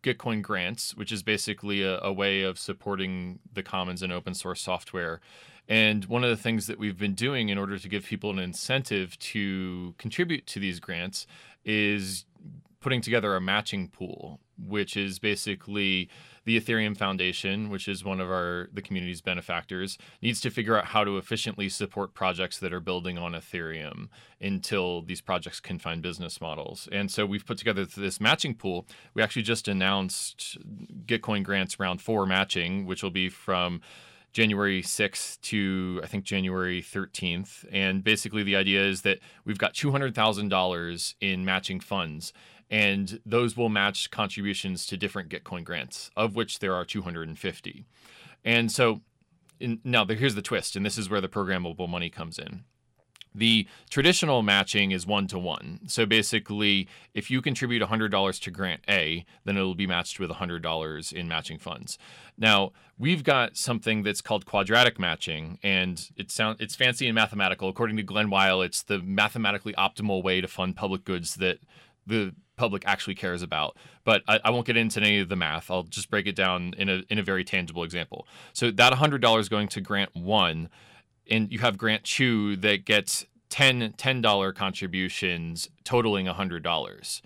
[0.07, 4.61] Gitcoin grants, which is basically a, a, way of supporting the commons and open source
[4.61, 5.19] software.
[5.67, 8.39] And one of the things that we've been doing in order to give people an
[8.39, 11.27] incentive to contribute to these grants
[11.65, 12.25] is
[12.79, 16.09] putting together a matching pool, which is basically
[16.47, 20.85] the Ethereum Foundation, which is one of our the community's benefactors, needs to figure out
[20.85, 24.07] how to efficiently support projects that are building on Ethereum
[24.39, 26.87] until these projects can find business models.
[26.89, 28.87] And so we've put together this matching pool.
[29.13, 30.57] We actually just announced
[31.05, 33.81] Gitcoin grants round four matching, which will be from
[34.31, 37.65] January 6th to I think January 13th.
[37.73, 42.31] And basically, the idea is that we've got $200,000 in matching funds
[42.69, 47.85] and those will match contributions to different Gitcoin grants, of which there are 250.
[48.43, 49.01] And so
[49.59, 52.63] in, now here's the twist, and this is where the programmable money comes in.
[53.33, 55.81] The traditional matching is one to one.
[55.85, 61.13] So basically, if you contribute $100 to grant A, then it'll be matched with $100
[61.13, 61.99] in matching funds.
[62.35, 67.69] Now, we've got something that's called quadratic matching, and it sound, it's fancy and mathematical.
[67.69, 71.59] According to Glen Weyl, it's the mathematically optimal way to fund public goods that
[72.07, 73.77] the public actually cares about.
[74.03, 75.71] But I, I, won't get into any of the math.
[75.71, 78.27] I'll just break it down in a in a very tangible example.
[78.53, 80.69] So that hundred dollars going to grant one,
[81.29, 87.21] and you have grant two that gets 10 $10 contributions totaling $100.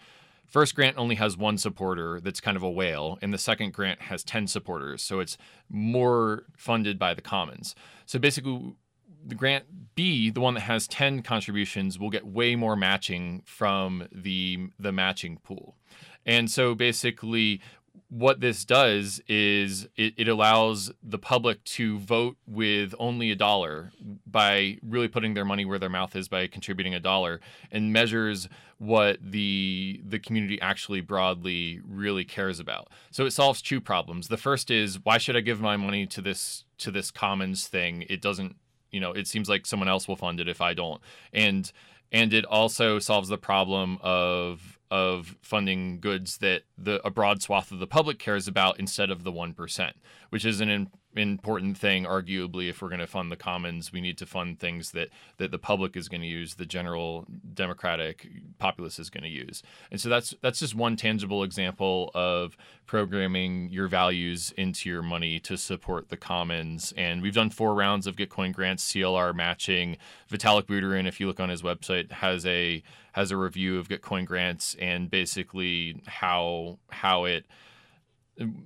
[0.45, 4.01] First grant only has one supporter that's kind of a whale, and the second grant
[4.03, 5.01] has 10 supporters.
[5.01, 5.37] So it's
[5.69, 7.73] more funded by the commons.
[8.05, 8.75] So basically,
[9.25, 14.07] the grant B, the one that has 10 contributions, will get way more matching from
[14.11, 15.75] the the matching pool.
[16.25, 17.61] And so basically
[18.11, 23.93] what this does is it, it allows the public to vote with only a dollar
[24.25, 27.39] by really putting their money where their mouth is by contributing a dollar
[27.71, 32.89] and measures what the the community actually broadly really cares about.
[33.11, 34.27] So it solves two problems.
[34.27, 38.03] The first is why should I give my money to this to this commons thing?
[38.09, 38.57] It doesn't
[38.91, 41.01] you know it seems like someone else will fund it if i don't.
[41.33, 41.71] And
[42.11, 47.71] and it also solves the problem of of funding goods that the a broad swath
[47.71, 49.91] of the public cares about instead of the 1%,
[50.29, 54.17] which is an important thing arguably if we're going to fund the commons we need
[54.17, 58.99] to fund things that that the public is going to use the general democratic populace
[58.99, 59.63] is going to use.
[59.91, 65.39] And so that's that's just one tangible example of programming your values into your money
[65.41, 66.93] to support the commons.
[66.97, 69.97] And we've done four rounds of gitcoin grants clr matching.
[70.29, 74.25] Vitalik buterin if you look on his website has a has a review of gitcoin
[74.25, 77.45] grants and basically how how it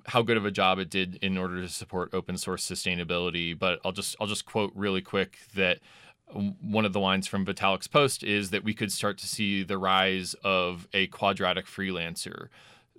[0.08, 3.58] how good of a job it did in order to support open source sustainability.
[3.58, 5.80] But I'll just I'll just quote really quick that
[6.34, 9.78] one of the lines from Vitalik's post is that we could start to see the
[9.78, 12.48] rise of a quadratic freelancer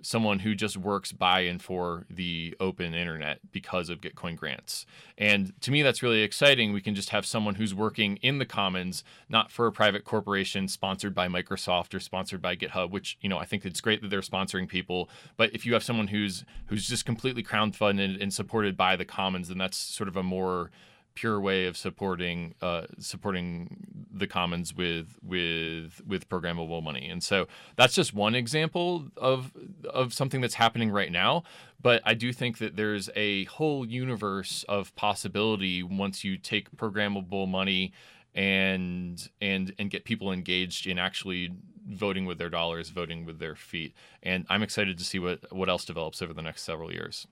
[0.01, 4.85] someone who just works by and for the open internet because of Gitcoin grants.
[5.17, 6.71] And to me, that's really exciting.
[6.71, 10.67] We can just have someone who's working in the commons, not for a private corporation
[10.67, 14.09] sponsored by Microsoft or sponsored by GitHub, which, you know, I think it's great that
[14.09, 15.09] they're sponsoring people.
[15.35, 19.47] But if you have someone who's who's just completely crowdfunded and supported by the commons,
[19.47, 20.69] then that's sort of a more
[21.17, 27.09] pure way of supporting uh, supporting the commons with with with programmable money.
[27.09, 29.51] And so that's just one example of
[29.89, 31.43] of something that's happening right now.
[31.81, 37.49] But I do think that there's a whole universe of possibility once you take programmable
[37.49, 37.93] money
[38.35, 41.49] and and and get people engaged in actually
[41.87, 43.95] voting with their dollars, voting with their feet.
[44.21, 47.25] And I'm excited to see what what else develops over the next several years.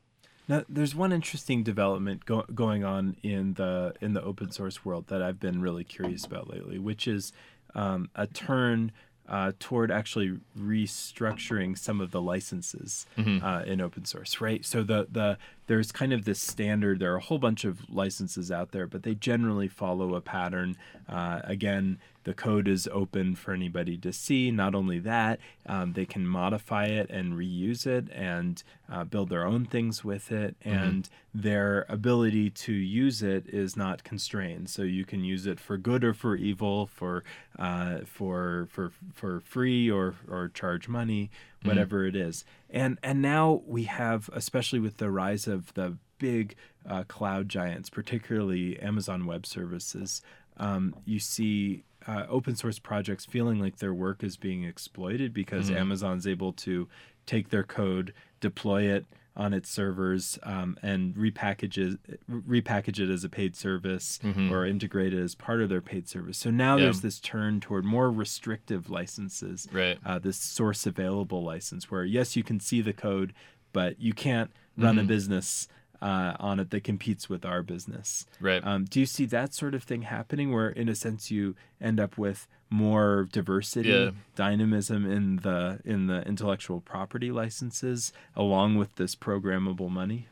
[0.47, 5.08] Now, there's one interesting development go- going on in the in the open source world
[5.08, 7.34] that I've been really curious about lately, which is
[7.73, 8.91] um, a turn
[9.27, 13.43] uh, toward actually restructuring some of the licenses mm-hmm.
[13.43, 14.63] uh, in open source, right?
[14.63, 16.99] So the the there's kind of this standard.
[16.99, 20.78] There are a whole bunch of licenses out there, but they generally follow a pattern.
[21.10, 24.49] Uh, again, the code is open for anybody to see.
[24.51, 29.45] Not only that, um, they can modify it and reuse it and uh, build their
[29.45, 30.56] own things with it.
[30.65, 30.78] Mm-hmm.
[30.78, 34.69] And their ability to use it is not constrained.
[34.69, 37.23] So you can use it for good or for evil, for
[37.60, 41.30] uh, for for for free or or charge money.
[41.65, 42.15] Whatever mm-hmm.
[42.15, 42.45] it is.
[42.69, 46.56] And and now we have, especially with the rise of the big
[46.88, 50.21] uh, cloud giants, particularly Amazon Web Services,
[50.58, 55.67] um, you see uh, open source projects feeling like their work is being exploited because
[55.67, 55.78] mm-hmm.
[55.78, 56.88] Amazon's able to
[57.25, 63.23] take their code, deploy it on its servers, um, and repackage it, repackage it as
[63.23, 64.51] a paid service mm-hmm.
[64.51, 66.37] or integrate it as part of their paid service.
[66.37, 66.83] So now yeah.
[66.83, 69.97] there's this turn toward more restrictive licenses, right?
[70.05, 73.33] Uh, this source available license, where yes, you can see the code,
[73.73, 75.05] but you can't run mm-hmm.
[75.05, 75.67] a business
[76.01, 78.25] uh, on it that competes with our business.
[78.39, 78.65] Right.
[78.65, 81.99] Um, do you see that sort of thing happening, where in a sense you end
[81.99, 84.12] up with more diversity, yeah.
[84.36, 90.28] dynamism in the in the intellectual property licenses, along with this programmable money?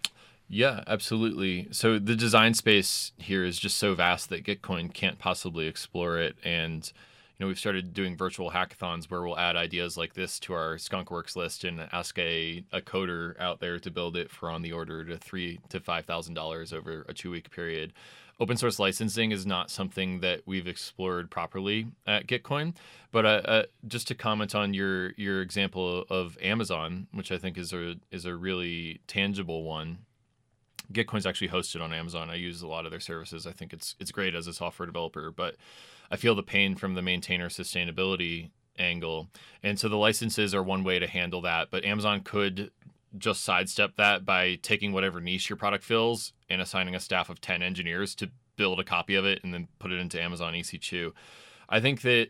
[0.49, 1.67] Yeah, absolutely.
[1.71, 6.35] So the design space here is just so vast that Gitcoin can't possibly explore it,
[6.43, 6.91] and
[7.43, 11.35] know, we've started doing virtual hackathons where we'll add ideas like this to our skunkworks
[11.35, 15.03] list and ask a, a coder out there to build it for on the order
[15.03, 17.93] to three to five thousand dollars over a two week period.
[18.39, 22.75] Open source licensing is not something that we've explored properly at Gitcoin,
[23.11, 27.57] but uh, uh, just to comment on your your example of Amazon, which I think
[27.57, 29.99] is a is a really tangible one
[30.91, 32.29] Gitcoin's actually hosted on Amazon.
[32.29, 33.47] I use a lot of their services.
[33.47, 35.55] I think it's it's great as a software developer, but
[36.13, 39.29] I feel the pain from the maintainer sustainability angle.
[39.63, 42.69] And so the licenses are one way to handle that, but Amazon could
[43.17, 47.41] just sidestep that by taking whatever niche your product fills and assigning a staff of
[47.41, 51.11] 10 engineers to build a copy of it and then put it into Amazon EC2.
[51.67, 52.27] I think that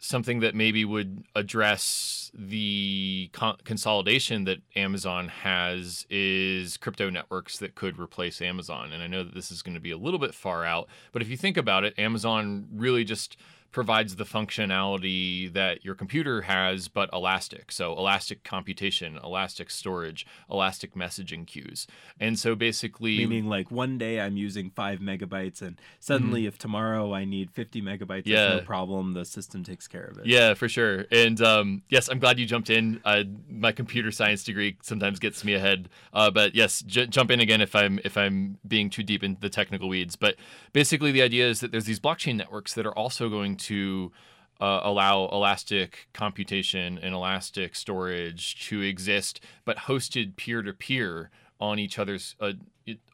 [0.00, 7.74] something that maybe would address the con- consolidation that Amazon has is crypto networks that
[7.74, 8.92] could replace Amazon.
[8.92, 11.22] And I know that this is going to be a little bit far out, but
[11.22, 13.36] if you think about it, Amazon really just
[13.72, 17.70] provides the functionality that your computer has, but elastic.
[17.70, 21.86] So, elastic computation, elastic storage, elastic messaging queues.
[22.18, 26.48] And so, basically, meaning like one day I'm using five megabytes, and suddenly, mm-hmm.
[26.48, 28.56] if tomorrow I need 50 megabytes, yeah.
[28.56, 29.14] no problem.
[29.14, 30.26] The system takes care of it.
[30.26, 31.06] Yeah, for sure.
[31.12, 33.00] And um, yes, I'm glad you jumped in.
[33.04, 37.40] Uh, my computer science degree sometimes gets me ahead, uh, but yes, j- jump in
[37.40, 40.16] again if I'm if I'm being too deep into the technical weeds.
[40.16, 40.36] But
[40.72, 44.12] basically, the idea is that there's these blockchain networks that are also going to
[44.60, 51.30] uh, allow elastic computation and elastic storage to exist, but hosted peer to peer
[51.60, 52.52] on each other's uh,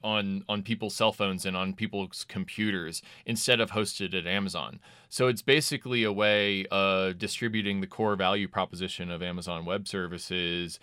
[0.03, 4.81] on on people's cell phones and on people's computers instead of hosted at Amazon.
[5.09, 10.79] So it's basically a way of distributing the core value proposition of Amazon Web Services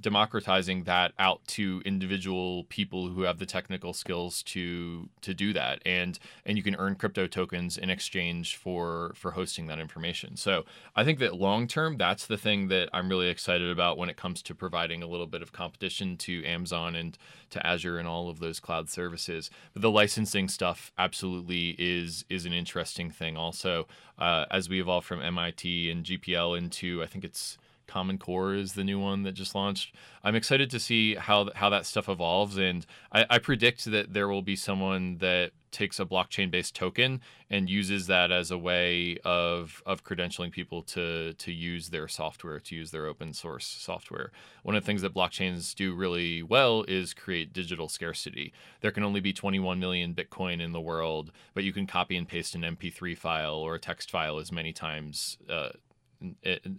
[0.00, 5.80] democratizing that out to individual people who have the technical skills to to do that.
[5.86, 10.36] And and you can earn crypto tokens in exchange for for hosting that information.
[10.36, 10.64] So
[10.96, 14.16] i think that long term that's the thing that i'm really excited about when it
[14.16, 17.18] comes to providing a little bit of competition to amazon and
[17.50, 19.50] to azure and all of those cloud services.
[19.72, 23.36] But the licensing stuff absolutely is is an interesting thing.
[23.36, 23.86] Also
[24.18, 28.72] uh, as we evolve from mit and gpl into i think it's Common Core is
[28.72, 29.94] the new one that just launched.
[30.22, 34.28] I'm excited to see how how that stuff evolves, and I, I predict that there
[34.28, 37.20] will be someone that takes a blockchain based token
[37.50, 42.60] and uses that as a way of of credentialing people to to use their software
[42.60, 44.30] to use their open source software
[44.62, 49.02] one of the things that blockchains do really well is create digital scarcity there can
[49.02, 52.62] only be 21 million bitcoin in the world but you can copy and paste an
[52.62, 55.70] mp3 file or a text file as many times uh,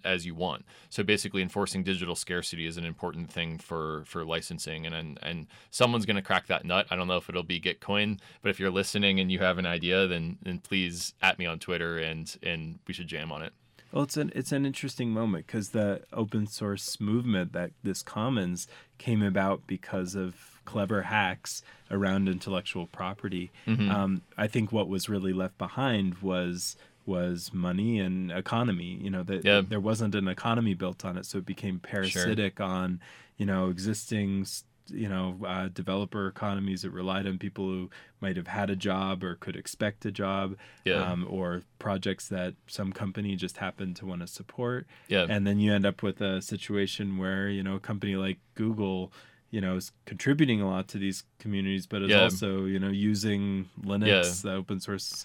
[0.04, 0.66] as you want.
[0.90, 5.48] So basically, enforcing digital scarcity is an important thing for for licensing, and and, and
[5.72, 6.88] someone's going to crack that nut.
[6.90, 9.66] I don't know if it'll be Gitcoin, but if you're listening and you have an
[9.66, 13.54] idea, then then please at me on Twitter, and and we should jam on it.
[13.92, 18.68] Well, it's an it's an interesting moment because the open source movement that this commons
[18.98, 20.36] came about because of
[20.66, 23.52] clever hacks around intellectual property.
[23.66, 23.90] Mm-hmm.
[23.90, 26.76] Um, I think what was really left behind was
[27.06, 29.00] was money and economy.
[29.02, 29.62] You know, that yeah.
[29.68, 32.66] there wasn't an economy built on it, so it became parasitic sure.
[32.66, 33.00] on,
[33.38, 34.46] you know, existing,
[34.88, 37.90] you know, uh, developer economies that relied on people who
[38.22, 40.96] might have had a job or could expect a job, yeah.
[40.96, 44.88] um, or projects that some company just happened to want to support.
[45.08, 45.26] Yeah.
[45.30, 49.12] And then you end up with a situation where you know a company like Google
[49.52, 52.24] you know is contributing a lot to these communities but is yeah.
[52.24, 54.52] also you know using linux yeah.
[54.52, 55.24] the open source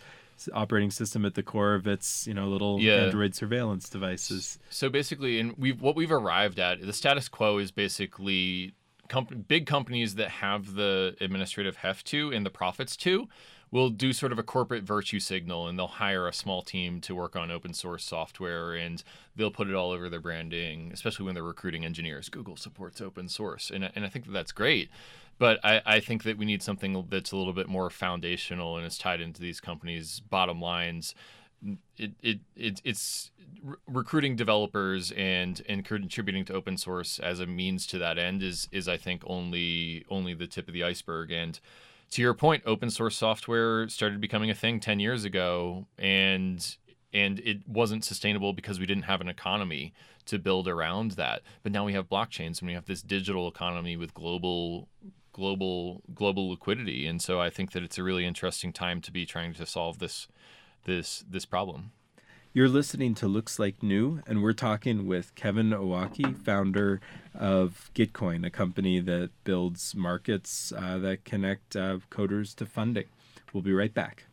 [0.52, 2.94] operating system at the core of its you know little yeah.
[2.94, 4.58] Android surveillance devices.
[4.70, 8.74] So basically, and we've what we've arrived at the status quo is basically
[9.08, 13.28] comp- big companies that have the administrative heft to and the profits to
[13.70, 17.14] will do sort of a corporate virtue signal and they'll hire a small team to
[17.14, 19.04] work on open source software and
[19.36, 22.28] they'll put it all over their branding, especially when they're recruiting engineers.
[22.28, 23.70] Google supports open source.
[23.70, 24.90] And, and I think that that's great.
[25.38, 28.86] But I, I think that we need something that's a little bit more foundational and
[28.86, 31.14] is tied into these companies' bottom lines.
[31.96, 33.30] It, it, it it's
[33.62, 38.42] re- recruiting developers and and contributing to open source as a means to that end
[38.42, 41.58] is is I think only only the tip of the iceberg and
[42.10, 46.76] to your point open source software started becoming a thing 10 years ago and
[47.12, 49.92] and it wasn't sustainable because we didn't have an economy
[50.26, 53.96] to build around that but now we have blockchains and we have this digital economy
[53.96, 54.88] with global
[55.32, 59.26] global global liquidity, and so I think that it's a really interesting time to be
[59.26, 60.28] trying to solve this
[60.84, 61.92] this this problem.
[62.52, 67.00] You're listening to Looks Like New, and we're talking with Kevin Owocki, founder
[67.32, 73.06] of Gitcoin, a company that builds markets uh, that connect uh, coders to funding.
[73.52, 74.24] We'll be right back.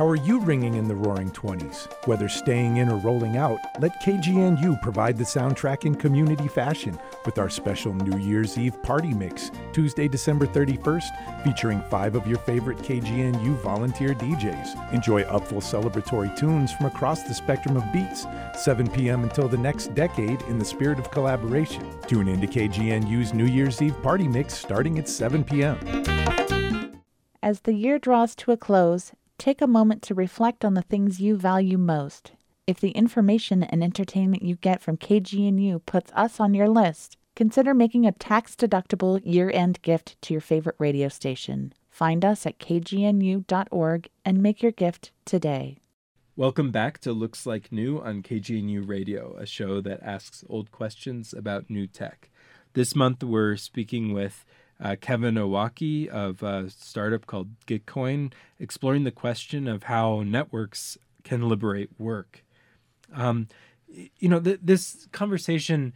[0.00, 1.86] How are you ringing in the roaring 20s?
[2.06, 7.36] Whether staying in or rolling out, let KGNU provide the soundtrack in community fashion with
[7.36, 12.78] our special New Year's Eve party mix, Tuesday, December 31st, featuring five of your favorite
[12.78, 14.90] KGNU volunteer DJs.
[14.94, 18.24] Enjoy upful celebratory tunes from across the spectrum of beats,
[18.54, 19.22] 7 p.m.
[19.24, 21.86] until the next decade in the spirit of collaboration.
[22.06, 25.78] Tune in to KGNU's New Year's Eve party mix starting at 7 p.m.
[27.42, 31.18] As the year draws to a close, take a moment to reflect on the things
[31.18, 32.32] you value most.
[32.66, 37.72] If the information and entertainment you get from KGNU puts us on your list, consider
[37.72, 41.72] making a tax-deductible year-end gift to your favorite radio station.
[41.88, 45.78] Find us at kgnu.org and make your gift today.
[46.36, 51.32] Welcome back to Looks Like New on KGNU Radio, a show that asks old questions
[51.32, 52.28] about new tech.
[52.74, 54.44] This month we're speaking with
[54.80, 61.48] uh, Kevin Owocki of a startup called Gitcoin, exploring the question of how networks can
[61.48, 62.44] liberate work.
[63.12, 63.48] Um,
[63.88, 65.92] you know, th- this conversation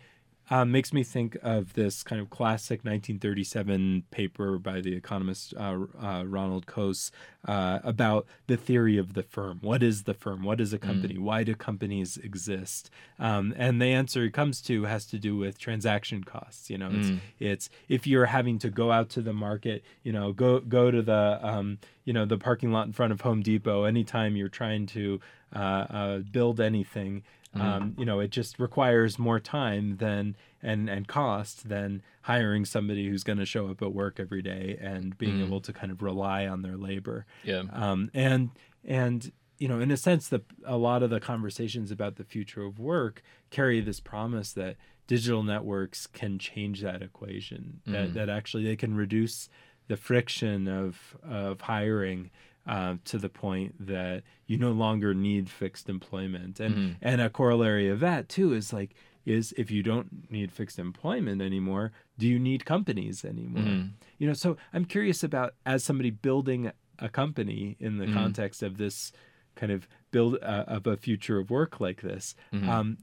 [0.50, 5.78] uh, makes me think of this kind of classic 1937 paper by the economist uh,
[6.00, 7.10] uh, Ronald Coase
[7.46, 9.58] uh, about the theory of the firm.
[9.62, 10.42] What is the firm?
[10.42, 11.14] What is a company?
[11.14, 11.20] Mm.
[11.20, 12.90] Why do companies exist?
[13.18, 16.68] Um, and the answer he comes to has to do with transaction costs.
[16.68, 17.20] You know, it's, mm.
[17.38, 21.00] it's if you're having to go out to the market, you know, go go to
[21.00, 24.86] the um, you know the parking lot in front of Home Depot anytime you're trying
[24.86, 25.20] to
[25.54, 27.22] uh, uh, build anything.
[27.54, 27.66] Mm-hmm.
[27.66, 33.08] Um, you know, it just requires more time than and and cost than hiring somebody
[33.08, 35.46] who's going to show up at work every day and being mm.
[35.46, 37.26] able to kind of rely on their labor.
[37.44, 37.62] Yeah.
[37.72, 38.50] Um, and
[38.84, 42.64] and you know, in a sense, that a lot of the conversations about the future
[42.64, 44.76] of work carry this promise that
[45.06, 47.80] digital networks can change that equation.
[47.86, 47.92] Mm.
[47.92, 49.48] That that actually they can reduce
[49.86, 52.30] the friction of of hiring
[52.66, 56.60] uh, to the point that you no longer need fixed employment.
[56.60, 56.92] And mm-hmm.
[57.02, 58.94] and a corollary of that too is like
[59.26, 63.62] is if you don't need fixed employment anymore, do you need companies anymore?
[63.62, 63.88] Mm-hmm.
[64.18, 68.14] You know, so I'm curious about as somebody building a company in the mm-hmm.
[68.14, 69.12] context of this
[69.56, 72.34] kind of build uh, of a future of work like this.
[72.52, 72.68] Mm-hmm.
[72.68, 72.98] Um,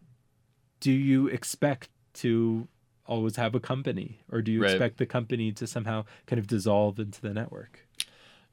[0.79, 2.67] do you expect to
[3.05, 4.71] always have a company, or do you right.
[4.71, 7.87] expect the company to somehow kind of dissolve into the network?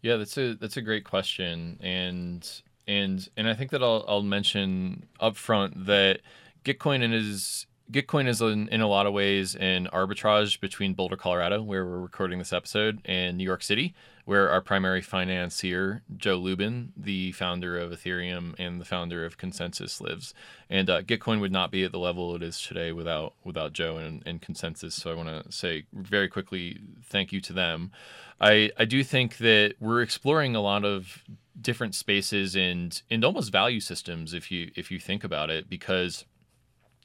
[0.02, 2.48] Yeah, that's a that's a great question, and
[2.86, 6.20] and and I think that I'll I'll mention upfront that
[6.64, 11.62] Gitcoin is Gitcoin is in, in a lot of ways an arbitrage between Boulder, Colorado,
[11.62, 13.94] where we're recording this episode, and New York City,
[14.28, 20.02] where our primary financier, Joe Lubin, the founder of Ethereum and the founder of ConsenSys,
[20.02, 20.34] lives.
[20.68, 23.96] And uh, Gitcoin would not be at the level it is today without without Joe
[23.96, 24.92] and, and ConsenSys.
[24.92, 27.90] So I want to say very quickly thank you to them.
[28.38, 31.24] I, I do think that we're exploring a lot of
[31.58, 36.26] different spaces and and almost value systems if you if you think about it because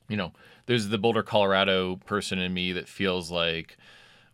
[0.09, 0.33] you know
[0.65, 3.77] there's the Boulder Colorado person in me that feels like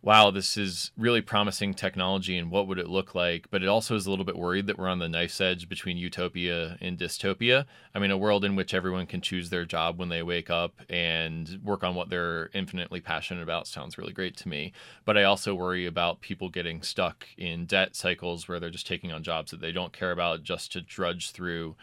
[0.02, 3.48] wow, this is really promising technology and what would it look like?
[3.52, 5.98] But it also is a little bit worried that we're on the knife's edge between
[5.98, 7.66] utopia and dystopia.
[7.94, 10.76] I mean, a world in which everyone can choose their job when they wake up
[10.90, 14.72] and work on what they're infinitely passionate about sounds really great to me.
[15.04, 19.12] But I also worry about people getting stuck in debt cycles where they're just taking
[19.12, 21.76] on jobs that they don't care about just to drudge through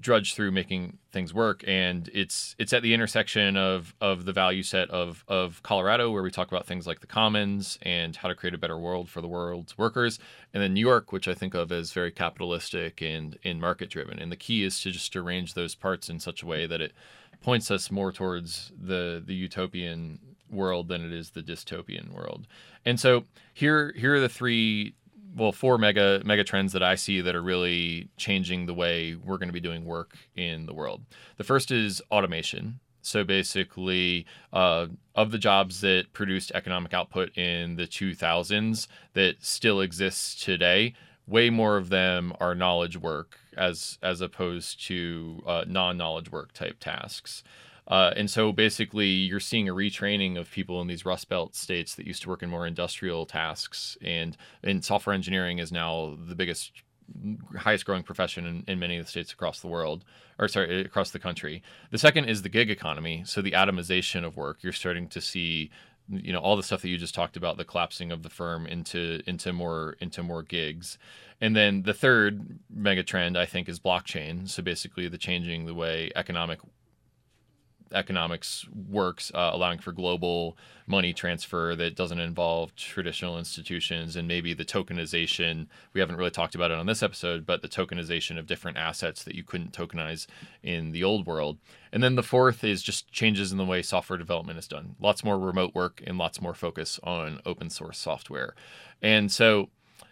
[0.00, 4.62] drudge through making things work and it's it's at the intersection of of the value
[4.62, 8.36] set of of Colorado where we talk about things like the commons and how to
[8.36, 10.20] create a better world for the world's workers
[10.54, 14.20] and then New York which I think of as very capitalistic and in market driven
[14.20, 16.92] and the key is to just arrange those parts in such a way that it
[17.40, 22.46] points us more towards the the utopian world than it is the dystopian world.
[22.84, 24.94] And so here here are the three
[25.34, 29.38] well four mega mega trends that I see that are really changing the way we're
[29.38, 31.02] going to be doing work in the world.
[31.36, 32.80] The first is automation.
[33.00, 39.80] So basically, uh, of the jobs that produced economic output in the 2000s that still
[39.80, 40.94] exists today,
[41.26, 46.78] way more of them are knowledge work as as opposed to uh, non-knowledge work type
[46.80, 47.42] tasks.
[47.88, 51.94] Uh, and so basically, you're seeing a retraining of people in these Rust Belt states
[51.94, 53.96] that used to work in more industrial tasks.
[54.02, 56.72] And, and software engineering is now the biggest,
[57.56, 60.04] highest growing profession in, in many of the states across the world,
[60.38, 61.62] or sorry, across the country.
[61.90, 63.22] The second is the gig economy.
[63.24, 64.58] So the atomization of work.
[64.60, 65.70] You're starting to see
[66.10, 68.66] you know all the stuff that you just talked about the collapsing of the firm
[68.66, 70.96] into into more into more gigs
[71.40, 75.74] and then the third mega trend i think is blockchain so basically the changing the
[75.74, 76.60] way economic
[77.92, 84.54] economics works, uh, allowing for global money transfer that doesn't involve traditional institutions and maybe
[84.54, 85.66] the tokenization.
[85.92, 89.22] We haven't really talked about it on this episode, but the tokenization of different assets
[89.24, 90.26] that you couldn't tokenize
[90.62, 91.58] in the old world.
[91.92, 94.96] And then the fourth is just changes in the way software development is done.
[95.00, 98.54] Lots more remote work and lots more focus on open source software.
[99.02, 99.70] And so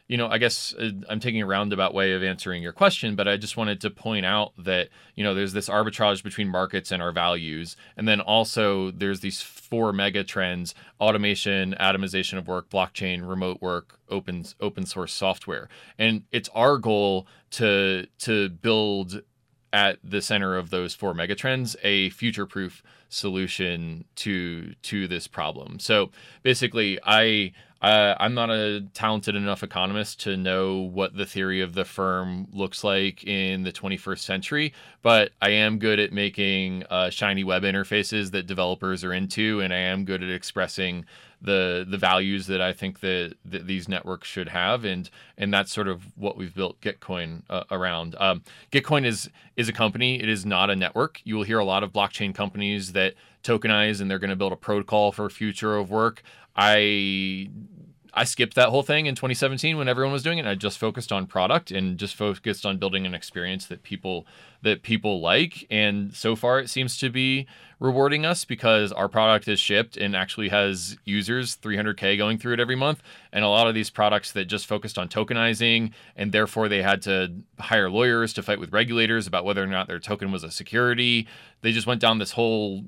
[0.09, 3.27] you know, I guess uh, I'm taking a roundabout way of answering your question, but
[3.27, 7.03] I just wanted to point out that, you know, there's this arbitrage between markets and
[7.03, 7.77] our values.
[7.97, 13.99] And then also there's these four mega trends automation, atomization of work, blockchain, remote work,
[14.09, 15.69] open open source software.
[15.99, 19.23] And it's our goal to to build
[19.73, 25.79] at the center of those four megatrends a future proof solution to to this problem.
[25.79, 26.11] So
[26.43, 27.53] basically I
[27.83, 32.49] uh, I'm not a talented enough economist to know what the theory of the firm
[32.53, 34.73] looks like in the 21st century,
[35.03, 39.75] but I am good at making uh, shiny web interfaces that developers are into, and
[39.75, 41.05] I am good at expressing
[41.43, 45.71] the the values that I think that, that these networks should have, and and that's
[45.71, 48.17] sort of what we've built Gitcoin uh, around.
[48.19, 51.21] Um, Gitcoin is is a company; it is not a network.
[51.25, 53.15] You will hear a lot of blockchain companies that
[53.47, 56.23] tokenize and they're going to build a protocol for future of work.
[56.57, 57.51] I
[58.19, 60.47] I skipped that whole thing in 2017 when everyone was doing it.
[60.47, 64.27] I just focused on product and just focused on building an experience that people
[64.63, 65.67] that people like.
[65.71, 67.47] And so far, it seems to be
[67.79, 72.61] rewarding us because our product is shipped and actually has users 300k going through it
[72.61, 73.03] every month.
[73.33, 77.03] And a lot of these products that just focused on tokenizing and therefore they had
[77.03, 80.51] to hire lawyers to fight with regulators about whether or not their token was a
[80.51, 81.29] security.
[81.61, 82.85] They just went down this whole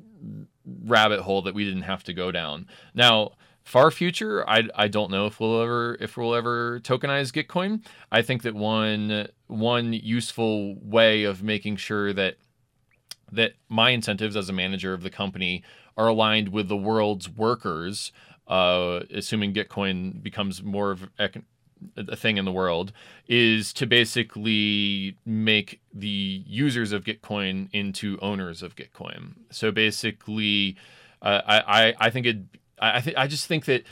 [0.85, 2.67] rabbit hole that we didn't have to go down.
[2.95, 3.33] Now
[3.69, 7.85] far future, I, I don't know if we'll ever if we'll ever tokenize Gitcoin.
[8.11, 12.37] I think that one one useful way of making sure that
[13.31, 15.63] that my incentives as a manager of the company
[15.99, 18.11] are aligned with the world's workers,
[18.47, 21.11] uh, assuming Gitcoin becomes more of
[21.97, 22.93] a thing in the world,
[23.29, 29.35] is to basically make the users of Gitcoin into owners of Gitcoin.
[29.51, 30.77] So basically,
[31.21, 32.39] uh, I, I think it
[32.81, 33.85] I th- I just think that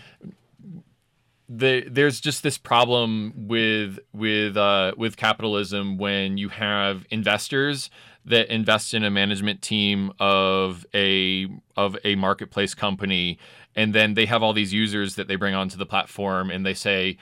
[1.49, 7.91] the there's just this problem with with uh, with capitalism when you have investors
[8.24, 13.39] that invest in a management team of a of a marketplace company
[13.76, 16.74] and then they have all these users that they bring onto the platform and they
[16.74, 17.16] say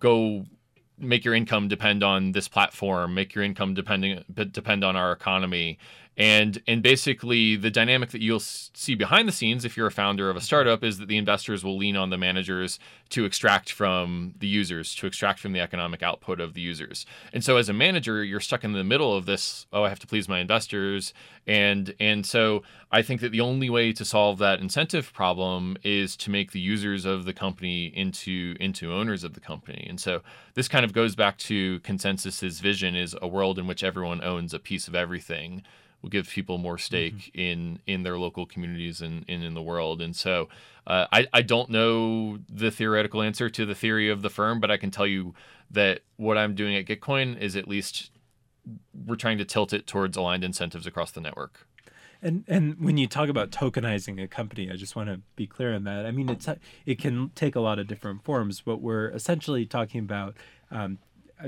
[0.00, 0.44] go
[0.98, 3.14] make your income depend on this platform.
[3.14, 5.78] Make your income depending depend on our economy
[6.16, 10.30] and and basically the dynamic that you'll see behind the scenes if you're a founder
[10.30, 12.78] of a startup is that the investors will lean on the managers
[13.10, 17.04] to extract from the users to extract from the economic output of the users.
[17.32, 19.98] And so as a manager you're stuck in the middle of this oh i have
[20.00, 21.12] to please my investors.
[21.46, 26.16] And and so i think that the only way to solve that incentive problem is
[26.16, 29.86] to make the users of the company into into owners of the company.
[29.88, 30.22] And so
[30.54, 34.54] this kind of goes back to ConsenSys's vision is a world in which everyone owns
[34.54, 35.62] a piece of everything
[36.06, 37.40] will give people more stake mm-hmm.
[37.40, 40.00] in in their local communities and, and in the world.
[40.00, 40.48] And so
[40.86, 44.70] uh, I, I don't know the theoretical answer to the theory of the firm, but
[44.70, 45.34] I can tell you
[45.72, 48.12] that what I'm doing at Gitcoin is at least
[48.94, 51.66] we're trying to tilt it towards aligned incentives across the network.
[52.22, 55.74] And and when you talk about tokenizing a company, I just want to be clear
[55.74, 56.06] on that.
[56.06, 56.48] I mean, it's
[56.86, 60.36] it can take a lot of different forms, but we're essentially talking about
[60.70, 60.98] um,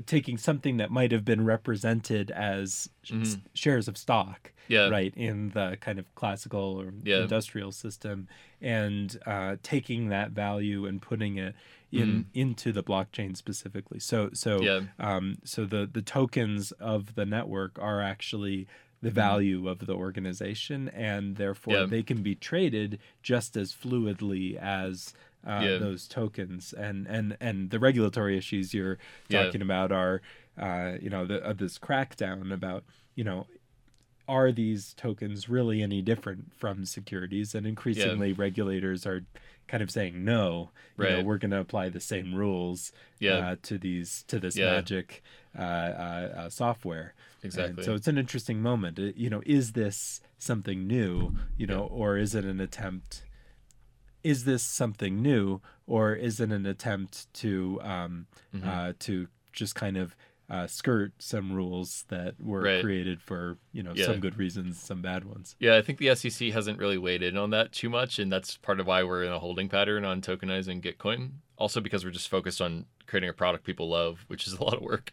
[0.07, 3.41] taking something that might have been represented as mm-hmm.
[3.55, 4.89] shares of stock, yeah.
[4.89, 7.23] right, in the kind of classical or yeah.
[7.23, 8.29] industrial system,
[8.61, 11.55] and uh, taking that value and putting it
[11.91, 12.21] in mm-hmm.
[12.35, 13.99] into the blockchain specifically.
[13.99, 14.81] So so yeah.
[14.99, 18.67] um, so the the tokens of the network are actually
[19.01, 19.15] the mm-hmm.
[19.15, 21.87] value of the organization and therefore yeah.
[21.87, 25.15] they can be traded just as fluidly as
[25.47, 25.79] uh, yeah.
[25.79, 28.99] those tokens and and and the regulatory issues you're
[29.31, 29.65] talking yeah.
[29.65, 30.21] about are
[30.61, 32.85] uh, you know the, uh, this crackdown about
[33.15, 33.47] you know
[34.29, 38.35] are these tokens really any different from securities and increasingly yeah.
[38.37, 39.25] regulators are
[39.69, 41.19] kind of saying no you right.
[41.19, 42.93] know we're going to apply the same rules
[43.37, 45.23] uh, to these to this magic
[45.59, 50.87] uh, uh, software exactly and so it's an interesting moment you know is this something
[50.87, 53.23] new you know or is it an attempt
[54.23, 58.69] is this something new or is it an attempt to um, mm-hmm.
[58.69, 60.15] uh, to just kind of
[60.51, 62.83] uh, skirt some rules that were right.
[62.83, 64.07] created for you know yeah.
[64.07, 65.55] some good reasons, some bad ones.
[65.59, 68.57] Yeah, I think the SEC hasn't really weighed in on that too much, and that's
[68.57, 71.33] part of why we're in a holding pattern on tokenizing Gitcoin.
[71.59, 74.75] Also, because we're just focused on creating a product people love, which is a lot
[74.75, 75.11] of work.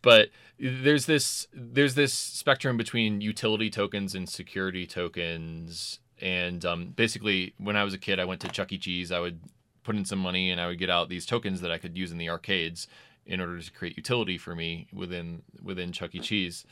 [0.00, 6.00] But there's this there's this spectrum between utility tokens and security tokens.
[6.20, 8.78] And um, basically, when I was a kid, I went to Chuck E.
[8.78, 9.12] Cheese.
[9.12, 9.40] I would
[9.84, 12.12] put in some money, and I would get out these tokens that I could use
[12.12, 12.88] in the arcades
[13.26, 16.20] in order to create utility for me within within Chuck E.
[16.20, 16.64] Cheese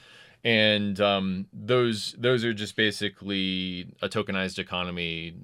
[0.47, 5.35] and um, those those are just basically a tokenized economy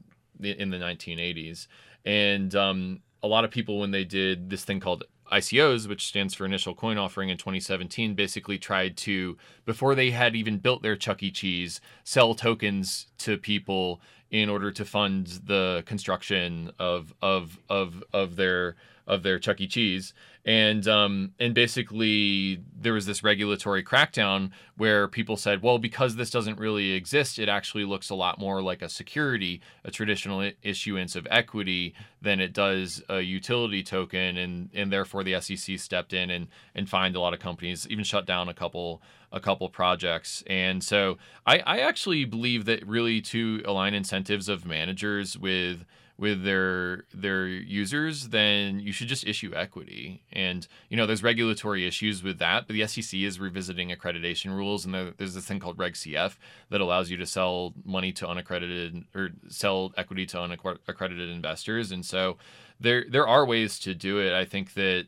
[0.41, 1.67] in the 1980s
[2.05, 5.03] and um, a lot of people when they did this thing called
[5.33, 10.37] ICOs, which stands for Initial Coin Offering in 2017, basically tried to, before they had
[10.37, 11.31] even built their Chuck E.
[11.31, 14.01] Cheese, sell tokens to people
[14.33, 18.75] in order to fund the construction of of of of their
[19.07, 19.69] of their Chuck E.
[19.69, 20.13] Cheese
[20.45, 26.31] and um, and basically there was this regulatory crackdown where people said, well, because this
[26.31, 31.15] doesn't really exist, it actually looks a lot more like a security, a traditional issuance
[31.15, 36.29] of equity, than it does a utility token, and and therefore the SEC stepped in
[36.31, 39.01] and and fined a lot of companies, even shut down a couple
[39.33, 40.45] a couple projects.
[40.47, 45.85] And so I, I actually believe that really to align incentives of managers with
[46.19, 50.23] with their their users, then you should just issue equity.
[50.33, 54.85] And you know, there's regulatory issues with that, but the SEC is revisiting accreditation rules,
[54.85, 56.37] and there, there's this thing called Reg CF
[56.71, 61.91] that allows you to sell money to unaccredited or sell equity to unaccredited investors.
[61.91, 62.37] And so
[62.79, 64.33] there there are ways to do it.
[64.33, 65.07] I think that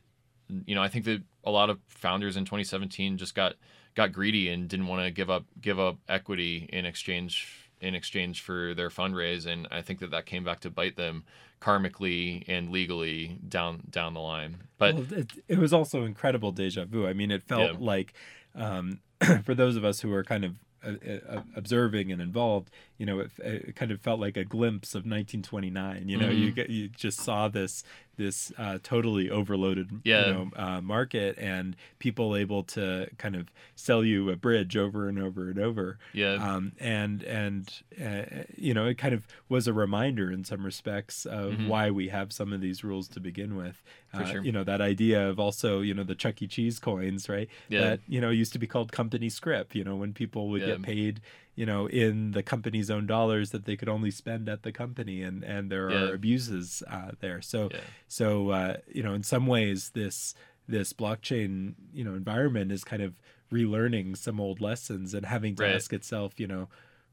[0.66, 3.54] you know, I think that a lot of founders in 2017 just got
[3.94, 8.40] got greedy and didn't want to give up give up equity in exchange in exchange
[8.40, 11.24] for their fundraise, and I think that that came back to bite them
[11.60, 14.56] karmically and legally down down the line.
[14.78, 17.06] But well, it, it, was also incredible deja vu.
[17.06, 17.78] I mean, it felt yeah.
[17.78, 18.14] like
[18.54, 19.00] um,
[19.44, 20.92] for those of us who were kind of uh,
[21.28, 25.00] uh, observing and involved, you know, it, it, kind of felt like a glimpse of
[25.00, 26.08] 1929.
[26.08, 26.36] You know, mm-hmm.
[26.36, 27.82] you get you just saw this
[28.16, 30.26] this uh, totally overloaded yeah.
[30.26, 35.08] you know uh, market and people able to kind of sell you a bridge over
[35.08, 39.66] and over and over yeah um, and and uh, you know it kind of was
[39.66, 41.68] a reminder in some respects of mm-hmm.
[41.68, 44.42] why we have some of these rules to begin with uh, sure.
[44.42, 46.46] you know that idea of also you know the Chuck E.
[46.46, 47.80] Cheese coins right yeah.
[47.80, 50.68] that you know used to be called company scrip you know when people would yeah.
[50.68, 51.20] get paid
[51.54, 55.22] you know in the company's own dollars that they could only spend at the company
[55.22, 55.98] and and there yeah.
[55.98, 57.80] are abuses uh, there so yeah.
[58.08, 60.34] so uh, you know in some ways this
[60.66, 63.14] this blockchain you know environment is kind of
[63.52, 65.74] relearning some old lessons and having to right.
[65.74, 66.68] ask itself you know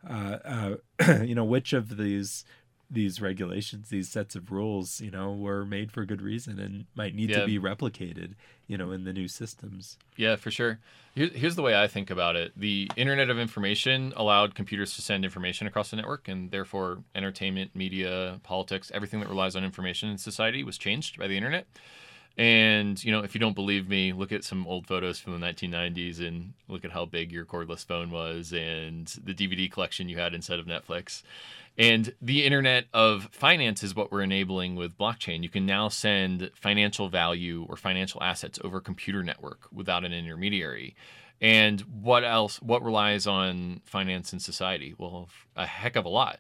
[0.09, 0.37] uh,
[0.99, 2.43] uh you know which of these
[2.91, 7.15] these regulations, these sets of rules, you know, were made for good reason and might
[7.15, 7.39] need yeah.
[7.39, 8.33] to be replicated,
[8.67, 9.97] you know, in the new systems.
[10.17, 10.79] Yeah, for sure.
[11.15, 15.23] Here's the way I think about it the Internet of Information allowed computers to send
[15.23, 20.17] information across the network, and therefore, entertainment, media, politics, everything that relies on information in
[20.17, 21.67] society was changed by the Internet.
[22.37, 25.45] And you know, if you don't believe me, look at some old photos from the
[25.45, 30.17] 1990s and look at how big your cordless phone was and the DVD collection you
[30.17, 31.23] had instead of Netflix.
[31.77, 35.43] And the internet of finance is what we're enabling with blockchain.
[35.43, 40.13] You can now send financial value or financial assets over a computer network without an
[40.13, 40.95] intermediary.
[41.39, 42.61] And what else?
[42.61, 44.93] What relies on finance in society?
[44.97, 46.39] Well, a heck of a lot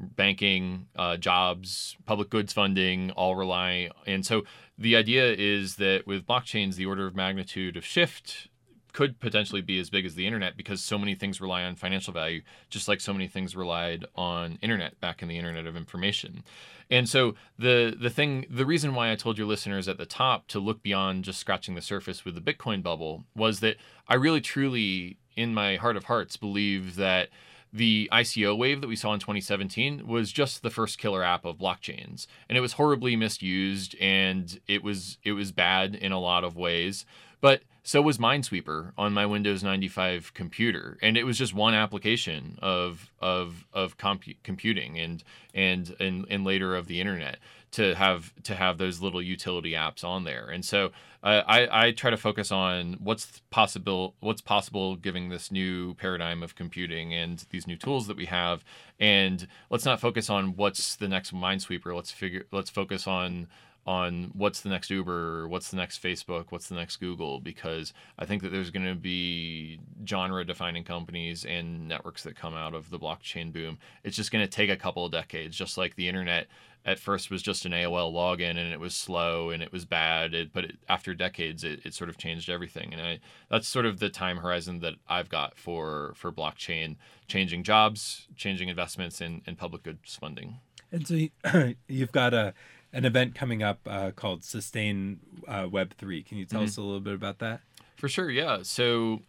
[0.00, 3.90] banking, uh, jobs, public goods funding all rely.
[4.06, 4.42] And so
[4.78, 8.48] the idea is that with blockchains, the order of magnitude of shift
[8.92, 12.12] could potentially be as big as the internet because so many things rely on financial
[12.12, 16.42] value, just like so many things relied on internet back in the internet of information.
[16.90, 20.48] And so the the thing the reason why I told your listeners at the top
[20.48, 23.76] to look beyond just scratching the surface with the Bitcoin bubble was that
[24.08, 27.28] I really truly in my heart of hearts believe that
[27.72, 31.58] the ICO wave that we saw in 2017 was just the first killer app of
[31.58, 32.26] blockchains.
[32.48, 36.56] And it was horribly misused and it was it was bad in a lot of
[36.56, 37.04] ways.
[37.40, 40.98] But so was Minesweeper on my Windows 95 computer.
[41.00, 45.22] And it was just one application of of of comp- computing and,
[45.54, 47.38] and and and later of the internet
[47.72, 50.48] to have to have those little utility apps on there.
[50.48, 50.90] And so
[51.22, 56.42] uh, I I try to focus on what's possible what's possible giving this new paradigm
[56.42, 58.64] of computing and these new tools that we have.
[58.98, 61.94] And let's not focus on what's the next Minesweeper.
[61.94, 63.46] Let's figure let's focus on
[63.86, 68.26] on what's the next Uber, what's the next Facebook, what's the next Google, because I
[68.26, 72.90] think that there's going to be genre defining companies and networks that come out of
[72.90, 73.78] the blockchain boom.
[74.04, 76.48] It's just going to take a couple of decades, just like the internet
[76.84, 80.34] at first was just an AOL login and it was slow and it was bad.
[80.34, 82.92] It, but it, after decades, it, it sort of changed everything.
[82.92, 83.18] And I,
[83.50, 86.96] that's sort of the time horizon that I've got for, for blockchain
[87.28, 90.60] changing jobs, changing investments, and, and public goods funding.
[90.90, 91.30] And so you,
[91.88, 92.54] you've got a
[92.92, 96.22] an event coming up uh, called Sustain uh, Web three.
[96.22, 96.66] Can you tell Mhm.
[96.66, 97.60] us a little bit about that?
[97.96, 98.62] For sure, yeah.
[98.62, 99.22] So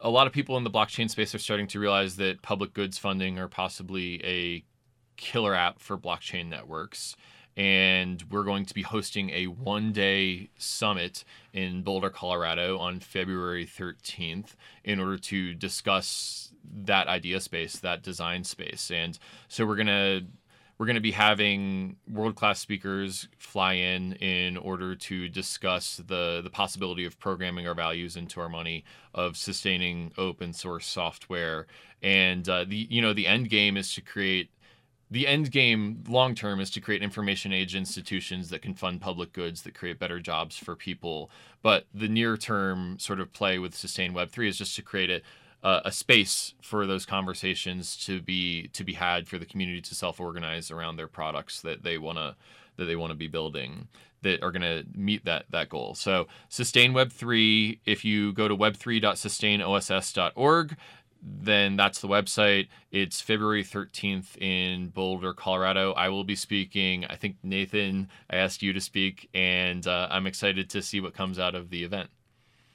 [0.00, 2.98] a lot of people in the blockchain space are starting to realize that public goods
[2.98, 4.64] funding are possibly a
[5.16, 7.16] killer app for blockchain networks.
[7.56, 13.66] And we're going to be hosting a one day summit in Boulder, Colorado on February
[13.66, 14.54] 13th
[14.84, 18.90] in order to discuss that idea space, that design space.
[18.90, 20.24] And so we're going to
[20.82, 26.40] we're going to be having world class speakers fly in in order to discuss the
[26.42, 31.68] the possibility of programming our values into our money, of sustaining open source software,
[32.02, 34.50] and uh, the you know the end game is to create.
[35.08, 39.32] The end game long term is to create information age institutions that can fund public
[39.32, 41.30] goods that create better jobs for people.
[41.62, 45.22] But the near term sort of play with Sustain Web3 is just to create a,
[45.62, 49.94] uh, a space for those conversations to be to be had for the community to
[49.94, 52.36] self-organize around their products that they want to
[52.76, 53.88] that they want to be building
[54.22, 55.94] that are going to meet that that goal.
[55.94, 60.76] So sustain web 3 if you go to web3.sustainoss.org
[61.22, 62.68] then that's the website.
[62.90, 65.92] It's February 13th in Boulder, Colorado.
[65.92, 67.04] I will be speaking.
[67.04, 71.14] I think Nathan, I asked you to speak, and uh, I'm excited to see what
[71.14, 72.10] comes out of the event.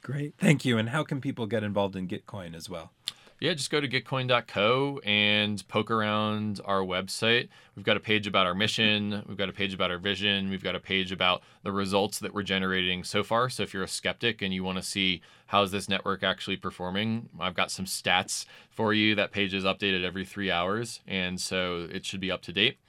[0.08, 0.78] Great, thank you.
[0.78, 2.94] And how can people get involved in Gitcoin as well?
[3.42, 7.50] Yeah, just go to gitcoin.co and poke around our website.
[7.76, 10.64] We've got a page about our mission, we've got a page about our vision, we've
[10.64, 13.50] got a page about the results that we're generating so far.
[13.50, 17.28] So if you're a skeptic and you want to see how's this network actually performing,
[17.38, 19.14] I've got some stats for you.
[19.14, 22.80] That page is updated every three hours, and so it should be up to date.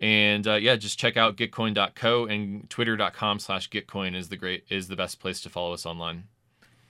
[0.00, 4.88] And uh, yeah, just check out gitcoin.co and twitter.com slash gitcoin is the great is
[4.88, 6.24] the best place to follow us online.